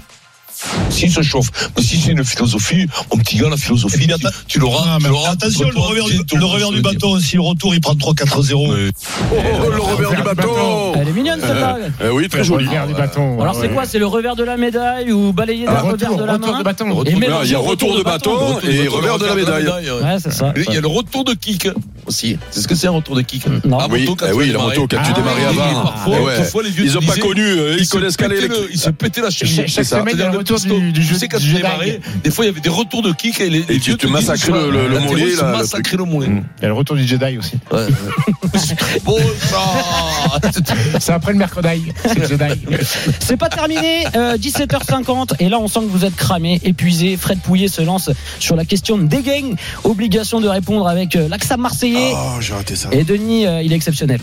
[0.90, 4.06] S'il se chauffe, mais si c'est une philosophie, mon petit gars, la philosophie,
[4.48, 4.84] tu, l'auras.
[4.86, 7.94] Ah, attention, le revers, du, le revers du le bâton, si le retour il prend
[7.94, 8.74] 3-4-0.
[8.74, 8.90] Mais-
[9.32, 10.92] Oh, le revers du bâton.
[10.94, 11.92] Elle est mignonne, cette blague.
[12.04, 12.66] Eh oui, très joli.
[12.66, 13.40] Revers du bâton.
[13.40, 16.16] Alors, c'est quoi C'est le revers de la médaille ou balayer d'un Ah, revers retour,
[16.16, 16.62] de la main
[17.44, 19.66] Il y a retour de bâton et revers de la médaille.
[19.66, 19.90] ouais.
[20.02, 20.52] Ouais, c'est ça.
[20.56, 21.68] Il y a le retour de kick
[22.06, 22.38] aussi.
[22.50, 23.44] C'est ce que c'est un retour de kick.
[23.64, 23.78] Non.
[23.80, 25.82] Ah, Oui, eh tu oui, la moto, quand tu Ah, démarrais avant.
[25.82, 28.70] Parfois, Eh Ils ont pas connu, euh, il ils se connaissent qu'à pétait le- l'électrique.
[28.74, 29.54] Il se pétait la cheville.
[29.56, 29.98] Chaque- chaque C'est ça.
[30.00, 30.16] semaine,
[30.54, 32.68] retour du- du jeu- Tu sais, quand tu démarrais, des fois, il y avait des
[32.68, 35.16] retours de kick et les, les tu te disent, massacrais le- le- le la mollet,
[35.16, 36.28] théorie, c'est là, le massacrer le mollet.
[36.58, 37.54] Il y a le retour du Jedi aussi.
[37.72, 37.86] Ouais.
[41.00, 41.92] C'est après le mercredi.
[42.04, 42.60] C'est le Jedi.
[43.20, 47.16] C'est pas terminé, euh, 17h50 et là on sent que vous êtes cramé, épuisé.
[47.16, 51.56] Fred Pouillet se lance sur la question de Degain, obligation de répondre avec euh, l'accent
[51.58, 52.12] marseillais.
[52.14, 52.88] Oh, j'ai raté ça.
[52.92, 54.20] Et Denis, euh, il est exceptionnel.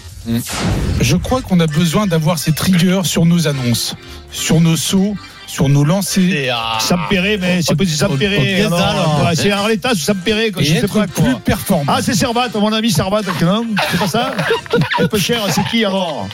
[1.01, 3.95] Je crois qu'on a besoin d'avoir ces triggers sur nos annonces,
[4.31, 5.15] sur nos sauts,
[5.47, 6.77] sur nos lancers.
[6.79, 8.65] Sampéré, mais c'est pas si Sampéré.
[8.67, 11.07] Quoi, C'est Arleta ou Sampéré, Et je sais pas quoi.
[11.07, 11.93] plus performant.
[11.95, 14.33] Ah, c'est Servat, mon ami Servat, non C'est pas ça
[14.99, 16.27] Un peu cher, c'est qui alors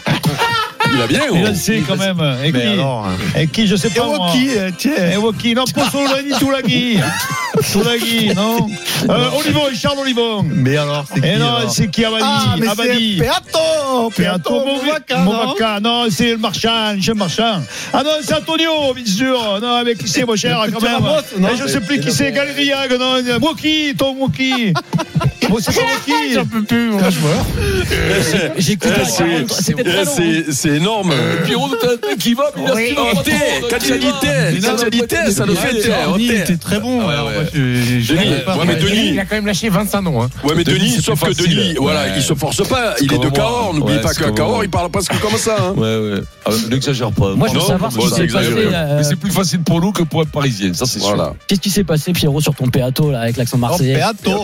[0.94, 1.48] Il a bien, Il oh.
[1.48, 2.20] a c'est quand même.
[2.44, 3.18] Et Mais qui alors, hein.
[3.36, 4.06] Et qui, je sais pas.
[4.06, 4.16] moi.
[4.34, 5.12] Ewoki, euh, tiens.
[5.14, 7.00] Ewoki, non, Pozzolani Toulagui.
[7.62, 8.70] Soulagui, non
[9.10, 10.44] euh, Olivon, Charles Olivon.
[10.44, 13.18] Mais alors, c'est qui Eh non, alors c'est qui Abadi Ah, mais Abadi.
[13.18, 17.62] c'est Peato Peato Movaca, non Movaca, non, c'est le marchand, Michel Marchand.
[17.94, 19.60] Ah non, c'est Antonio, bien sûr.
[19.62, 21.02] Non, avec qui c'est, mon cher, quand même.
[21.38, 24.74] Non Eh, je sais plus qui c'est, Galeriag, non, Moki, ton Moki.
[25.48, 26.34] Bon, c'est pas Moki.
[26.34, 27.46] J'en peux plus, mon joueur.
[28.58, 30.02] J'ai Eh, la c'est- 40, c'était très long.
[30.02, 30.14] hein.
[30.16, 31.14] c'est- C'est énorme.
[31.46, 31.70] Pierrot,
[32.20, 32.84] qui va, mais il a Oui.
[32.84, 34.70] ce qu'il va Té, pas trop, quand il a dit donc té, il va.
[34.70, 35.74] quand il a dit té, ça le fait.
[36.14, 37.00] Denis était très bon.
[37.08, 37.34] Ouais, alors ouais.
[38.56, 40.22] moi, mais Denis- Il a quand même lâché 25 noms.
[40.24, 40.30] Hein.
[40.44, 41.34] Ouais, mais Denis, sauf que.
[41.34, 42.96] Denis, voilà, il se force pas.
[43.02, 43.32] Il est de moi.
[43.32, 43.74] Cahors.
[43.74, 44.66] N'oubliez pas c'est qu'à Cahors, moi.
[44.66, 45.56] il parle presque comme ça.
[45.60, 45.74] hein.
[45.78, 46.22] Ouais, ouais.
[46.46, 47.34] Ah, N'exagère pas.
[47.36, 48.48] Moi, je veux savoir ce qui c'est s'est passé.
[48.56, 51.34] euh, Mais c'est plus facile pour nous que pour un Parisien, ça c'est sûr.
[51.48, 54.44] Qu'est-ce qui s'est passé, Pierrot, sur ton péato là, avec l'accent Oh, marseillais Peato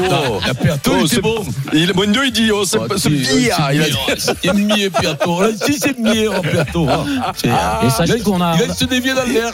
[0.00, 0.40] Piatto.
[0.46, 1.44] La Piatto, Oh, il c'est bon.
[1.72, 3.56] Il, Moindo, il dit, oh, c'est Oh, pire.
[3.72, 5.40] Il a mieux, C'est mieux, Piatto.
[5.42, 6.86] Là, si, c'est mieux, oh, Piatto.
[7.36, 9.52] C'est- Et sachez qu'on a, Il a se dévier dans l'air.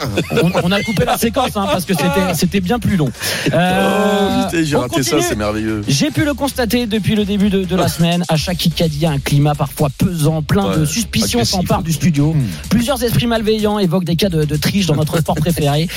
[0.63, 3.09] on, a coupé la séquence hein, parce que c'était, c'était bien plus long.
[3.11, 5.81] Oh, Euh, putain, j'ai raté ça, c'est merveilleux.
[5.87, 8.23] J'ai pu le constater depuis le début de, de la semaine.
[8.29, 12.35] À chaque Kikadi, un climat parfois pesant, plein de suspicions s'emparent du studio.
[12.69, 15.87] Plusieurs esprits malveillants évoquent des cas de, de triche dans notre sport préféré.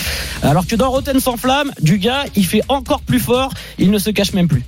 [0.42, 3.50] Alors que dans Rotten sans flamme, du gars, il fait encore plus fort.
[3.78, 4.62] Il ne se cache même plus.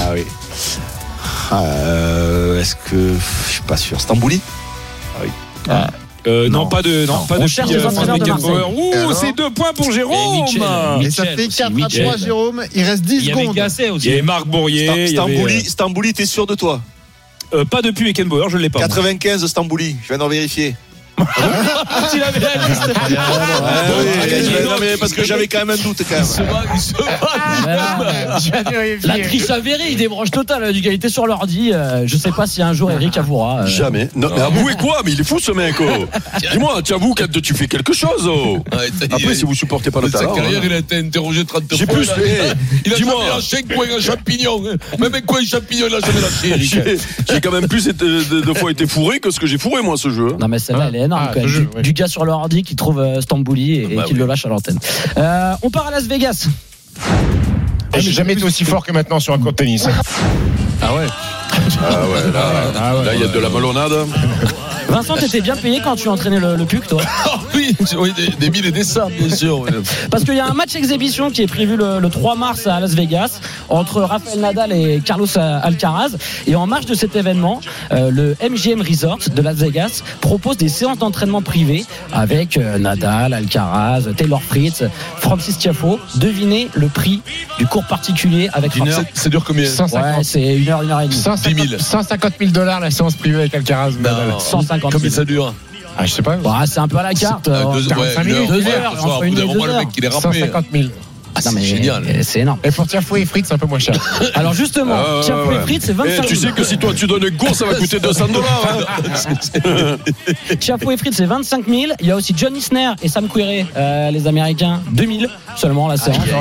[0.00, 0.24] Ah oui.
[1.52, 3.14] Euh, Est-ce que.
[3.48, 4.00] Je suis pas sûr.
[4.00, 4.40] Stambouli
[6.26, 8.26] Euh, non, pas de, non, pas On de cherche petit, des euh, entraîneurs de.
[8.26, 8.50] Marseille.
[8.74, 10.42] Ouh, Et c'est deux points pour Et Jérôme.
[10.44, 10.62] Mitchell,
[11.02, 12.04] Et ça fait aussi, 4 à Mitchell.
[12.04, 12.64] 3, Jérôme.
[12.74, 13.54] Il reste 10 Il y avait secondes.
[13.56, 14.10] Gasset Il y aussi.
[14.12, 14.86] avait Marc Bourrier.
[14.86, 16.80] y avait, Stambouli, Stambouli, t'es sûr de toi?
[17.52, 18.78] Euh, euh, pas depuis Beckenbauer, je l'ai pas.
[18.78, 18.88] moi.
[18.88, 20.74] 95 Stambouli, je viens d'en vérifier.
[22.14, 22.90] Il avait la liste.
[22.96, 26.48] Ah oui, non, mais parce que j'avais quand même un doute quand même.
[29.04, 30.90] La triche avérée, il débranche total du gars.
[30.90, 31.70] Il était sur l'ordi.
[31.72, 33.62] euh, je sais pas si un jour Eric avouera.
[33.62, 34.08] euh, Jamais.
[34.14, 35.74] Non, mais avouez quoi Mais il est fou ce mec.
[35.80, 36.06] Oh.
[36.52, 38.26] Dis-moi, tu avoues quand tu fais quelque chose.
[38.28, 38.58] Oh.
[39.10, 40.34] Après, si vous supportez pas le Sa talent.
[40.34, 40.64] carrière, hein.
[40.66, 41.78] il a été interrogé 30 fois.
[41.78, 42.56] J'ai plus il a- fait.
[42.86, 43.14] Il a Dis-moi.
[43.18, 44.62] jamais lâché un coin un champignon.
[44.66, 44.76] hein.
[44.98, 46.64] Même un coin champignon, il a jamais lâché, Eric.
[46.74, 46.98] J'ai
[47.34, 49.82] j'ai quand même plus été- de, de fois été fourré que ce que j'ai fourré
[49.82, 50.28] moi ce jeu.
[50.32, 50.36] hein.
[50.40, 51.48] Non mais celle-là elle est énorme Ah, quand même.
[51.48, 54.18] ce jeu, du, gars sur l'ordi qui trouve euh, Stambouli et, et Bah qui oui.
[54.18, 54.78] le lâche à l'antenne.
[55.16, 56.48] Euh, on part à Las Vegas.
[57.96, 59.86] Et J'ai jamais été aussi fort que maintenant sur un court de tennis.
[60.82, 61.06] Ah ouais.
[61.80, 63.92] Ah ouais, là, là, il y a de la melonnade.
[64.94, 68.64] Vincent, t'étais bien payé quand tu entraînais le, PUC, toi ah Oui, oui des, mille
[68.64, 69.66] et des cents, bien sûr.
[70.08, 72.94] Parce qu'il y a un match exhibition qui est prévu le, 3 mars à Las
[72.94, 76.10] Vegas entre Rafael Nadal et Carlos Alcaraz.
[76.46, 80.68] Et en marge de cet événement, euh, le MGM Resort de Las Vegas propose des
[80.68, 84.84] séances d'entraînement privées avec euh, Nadal, Alcaraz, Taylor Fritz,
[85.18, 85.98] Francis Tiafo.
[86.16, 87.20] Devinez le prix
[87.58, 89.06] du cours particulier avec Francis.
[89.14, 90.18] C'est dur combien 150.
[90.18, 91.16] Ouais, c'est une heure, une heure et demie.
[91.80, 93.94] 150 000 dollars la séance privée avec Alcaraz.
[94.90, 95.54] 50 Combien ça dure
[95.96, 96.36] ah, je sais pas.
[96.36, 97.44] Bah, c'est un peu à la carte.
[97.44, 98.48] 2 euh, ouais, heures.
[98.48, 99.20] 2 heures.
[99.20, 100.40] Au bout d'un moment, le mec, il est ramené.
[100.40, 100.88] 150 000.
[101.36, 102.04] Ah, c'est génial.
[102.22, 102.58] C'est énorme.
[102.64, 103.94] Et pour Tiafo et Fritz, c'est un peu moins cher.
[104.34, 105.56] Alors justement, Ah, ouais, Tiafo ouais.
[105.56, 106.48] et Fritz, c'est Eh, 25 tu 000.
[106.52, 108.86] sais que si toi tu donnes un cours, ça va coûter 200 dollars.
[109.64, 109.96] hein.
[110.60, 111.82] Tiafo et Fritz, c'est 25 000.
[112.00, 115.96] Il y a aussi John Isner et Sam Querrey, euh, les Américains, 2000 seulement la
[115.96, 116.18] séance.
[116.18, 116.32] Ouais,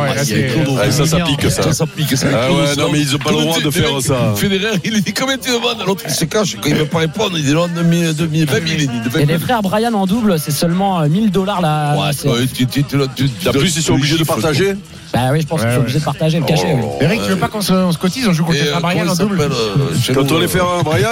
[0.82, 1.64] Ah, ça, ça pique ça.
[1.64, 2.28] Ça, ça pique, ça.
[2.34, 4.34] Ah ouais, non, mais ils ont pas le droit de faire ça.
[4.36, 6.56] Federer, il dit combien tu demandes L'autre, il se cache.
[6.62, 8.66] Quand il veut pas répondre, il dit non, 2000, 2000, 20 000.
[8.68, 9.26] Il dit 20 Et 000.
[9.28, 12.84] les frères Brian en double, c'est seulement euh, 1000 dollars la, la Ouais, tu- tu-
[12.84, 14.74] tu- tu- tu- En plus, ils sont obligés de partager.
[15.14, 15.76] Bah oui, je pense sont ouais.
[15.78, 16.74] obligés de partager le cachet.
[16.74, 16.82] oui.
[17.02, 19.14] Eric, tu veux pas qu'on se, on se cotise On joue contre euh, Brian en
[19.16, 19.50] double euh,
[20.14, 21.10] Quand on les euh, fait un Brian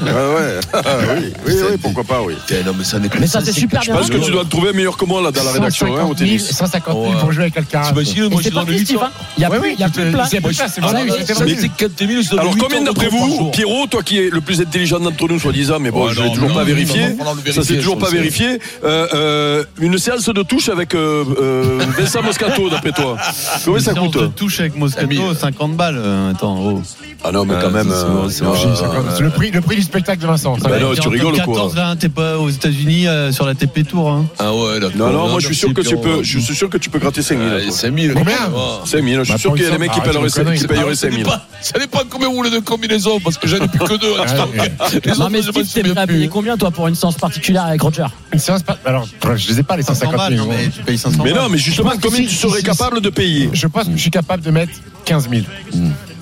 [0.00, 0.60] Ouais, ouais.
[0.72, 0.80] Ah,
[1.18, 2.34] oui, oui, oui, pourquoi pas, oui.
[2.50, 3.98] eh, Non, mais ça n'est Mais ça, c'est super Je bien.
[4.00, 6.14] pense que tu dois te trouver meilleur que moi là dans la rédaction hein, au
[6.14, 6.50] 150 000, tennis.
[6.52, 7.20] 150 000 Ouais.
[7.20, 7.88] pour jouer avec Alcaraz.
[7.88, 8.98] T'imagines, moi, c'est je suis dans le plus, 8 Steve.
[9.02, 9.10] hein.
[9.38, 10.28] Il y a plus, de place.
[10.30, 11.52] c'est plus de place, c'est pour Ah ça oui, que oui, c'était c'est vrai.
[11.54, 13.50] Mais c'est 4 000, c'est Alors combien d'après vous.
[13.50, 16.52] Pierrot, toi qui es le plus intelligent d'entre nous, soi-disant, mais bon, je l'ai toujours
[16.54, 17.16] pas vérifié.
[17.52, 18.60] Ça c'est toujours je pas vérifié.
[18.84, 23.16] Euh, euh, une séance de touche avec euh, euh, Vincent Moscato, d'après toi.
[23.64, 25.96] Combien ça coûte de touche avec Moscato, 50 balles.
[25.98, 26.82] euh, Attends, oh.
[27.24, 27.88] Ah non, mais quand même.
[28.30, 30.58] c'est euh, euh, le prix, le prix du spectacle de Vincent.
[30.60, 30.68] ça.
[30.68, 33.54] Bah non, tu rigoles ou quoi 14 là, t'es pas aux États-Unis euh, sur la
[33.54, 34.10] TP Tour.
[34.10, 34.26] Hein.
[34.38, 34.96] Ah ouais, d'accord.
[34.96, 36.98] Non, non, moi je suis sûr que tu peux, je suis sûr que tu peux
[36.98, 37.48] gratter 5000.
[37.48, 38.14] Allez, 5000.
[38.14, 38.36] Combien
[38.84, 40.68] 5000, je suis Bah, sûr qu'il y a des mecs qui paieraient arrête, qui c'est
[40.68, 41.24] paieraient Alors, ça 5000.
[41.24, 44.12] dépend- Ça dépend combien vous voulez de combinaisons, parce que j'en ai plus que deux.
[44.20, 44.24] hein,
[45.18, 47.80] Non autres, mais Steve, t'es prêt à payer combien toi pour une séance particulière avec
[47.82, 48.06] Roger?
[48.32, 50.46] Une séance pas- Alors, je les ai pas les 500 150 balles, 000.
[50.46, 51.42] non, mais tu payes 500 Mais balles.
[51.42, 54.10] non, mais justement, combien tu serais si- capable de payer Je pense que je suis
[54.10, 54.72] capable de mettre
[55.04, 55.42] 15 000.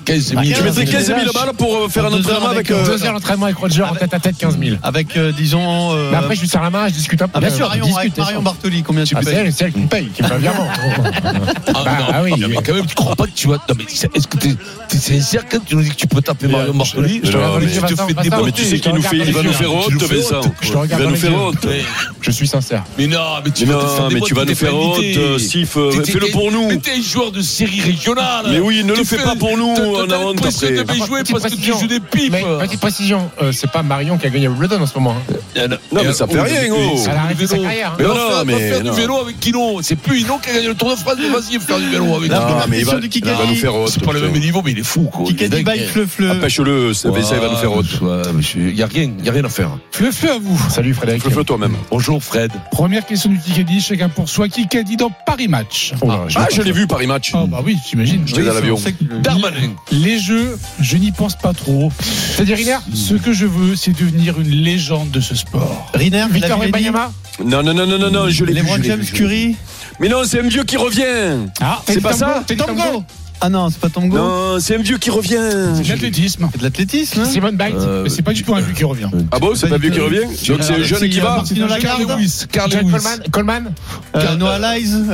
[0.05, 0.41] 15 000.
[0.55, 2.69] Tu mettrais 15 000 balles pour euh, faire un entraînement avec.
[2.69, 4.77] avec, euh, Deux heures d'entraînement avec Roger en tête à tête 15 000.
[4.83, 5.93] Avec, euh, disons.
[5.93, 7.37] euh, Mais après, je lui serre la main, je discute un peu.
[7.37, 8.41] avec bien sûr, avec Marion.
[8.41, 10.67] Bartoli, combien tu Ah, payes c'est elle qui me paye, qui me un virement.
[11.67, 12.33] Ah, Bah, ah oui.
[12.47, 13.55] mais quand même, tu crois pas que tu vas.
[13.67, 16.47] Non, mais est-ce que t'es es sincère quand tu nous dis que tu peux taper
[16.47, 18.45] Marion Bartoli je te fais déborder.
[18.45, 20.41] Mais tu sais qu'il nous fait, il va nous faire honte, Tu nous fais Vincent.
[20.63, 21.67] Il va nous faire honte.
[22.21, 22.83] Je suis sincère.
[22.97, 24.99] Mais non, mais tu vas te faire Non, mais tu vas déborder, nous faire honte,
[24.99, 25.37] euh,
[25.77, 26.67] euh, T'es- Fais-le pour nous.
[26.69, 28.45] Mais t'es un joueur de série régionale.
[28.49, 30.77] Mais oui, ne le fais pas pour nous, t'as- on a T'as honte l'impression après.
[30.77, 31.79] de bien jouer Petite parce que tu précision.
[31.79, 32.31] joues des pipes.
[32.31, 35.15] Mais petite précision, euh, c'est pas Marion qui a gagné Wimbledon en ce moment.
[35.57, 35.67] hein.
[35.91, 36.99] Non, mais ça fait rien, gros.
[37.05, 37.95] Elle a arrêté sa carrière.
[37.97, 38.13] Mais Non,
[38.45, 38.93] mais faire du non.
[38.93, 39.81] vélo avec Hino.
[39.81, 41.15] C'est plus Hino qui a gagné le Tour de France.
[41.19, 43.47] mais Vas-y, faire du vélo avec La Non, mais il va, Kikadi.
[43.49, 43.89] nous faire honte.
[43.89, 45.25] C'est pas le même niveau, mais il est fou, quoi.
[45.25, 47.19] Qui a dit bye fleu fleu Empêche-le, ça va
[47.49, 47.85] nous faire honte.
[48.55, 49.69] Il n'y a rien, il y a rien à faire.
[49.91, 50.59] Fleu fleu à vous.
[50.69, 51.23] Salut Frédéric.
[51.23, 51.75] Fais-le toi-même.
[51.89, 52.51] Bonjour Fred.
[52.71, 54.47] Première question du Kikadi, chacun pour soi.
[54.49, 55.93] Kikadi dans Paris Match?
[56.01, 57.31] Oh Ah, je l'ai vu Paris Match.
[57.33, 58.23] Ah bah oui, j'imagine.
[58.25, 58.77] J'étais dans l'avion.
[59.21, 59.73] Darmanin.
[59.91, 61.91] Les jeux, je n'y pense pas trop.
[61.99, 65.91] C'est-à-dire Hiller Ce que je veux, c'est devenir une légende de ce sport.
[65.93, 67.11] Riner, Victor Wembanyama
[67.43, 68.67] Non, non, non, non, non, non, je l'ai vu.
[68.83, 69.03] James.
[69.05, 69.55] Curry.
[69.99, 71.47] Mais non, c'est un vieux qui revient.
[71.61, 73.03] Ah, C'est pas ça Teddy Tambo
[73.39, 74.17] Ah non, c'est pas Tongo.
[74.17, 75.39] Non, c'est un vieux qui revient.
[75.75, 76.49] c'est de l'athlétisme.
[76.51, 77.21] C'est de l'athlétisme.
[77.21, 77.75] hein Simone Biles.
[77.77, 79.09] Euh, Mais c'est pas du tout un but qui revient.
[79.31, 81.79] Ah bon, c'est pas un vieux qui revient Donc c'est un jeune qui euh, va
[81.79, 82.01] Carl.
[82.01, 82.45] Lewis.
[82.51, 82.71] Carl.
[82.71, 83.23] Coleman.
[83.31, 83.73] Coleman.
[84.15, 85.05] Euh, Noah Lyles.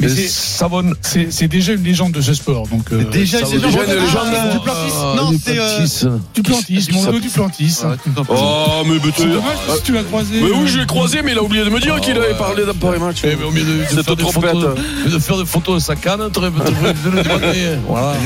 [0.00, 0.92] Mais c'est- Savon.
[1.02, 2.66] C'est c'est déjà une légende de ce sport.
[2.68, 4.92] Donc, euh, Déjà, c'est déjà Ah, une légende, euh, Duplantis.
[5.16, 5.58] Non, c'est.
[6.06, 7.80] euh, du plantis, mon dos du plantis.
[8.28, 10.40] Oh, mais C'est dommage parce que tu l'as croisé.
[10.42, 12.64] Mais oui, je l'ai croisé, mais il a oublié de me dire qu'il avait parlé
[12.64, 13.18] d'un Paris Match.
[13.24, 14.50] Eh, mais au de, Cette trompette.
[14.52, 14.74] photos,
[15.06, 16.20] de faire des photos de sa canne,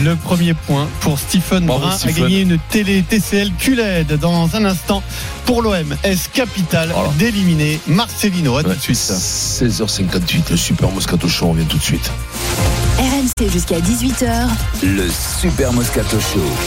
[0.04, 5.02] le premier point pour Stephen Brun a gagné une télé TCL QLED dans un instant
[5.46, 5.94] pour l'OM.
[6.02, 8.56] S Capital d'éliminer Marcelino.
[8.56, 8.96] À tout de suite.
[8.96, 12.10] 16h58, le Super Moscato Show, tout de suite.
[12.98, 14.48] RMC jusqu'à 18h.
[14.82, 16.40] Le Super Moscato Show.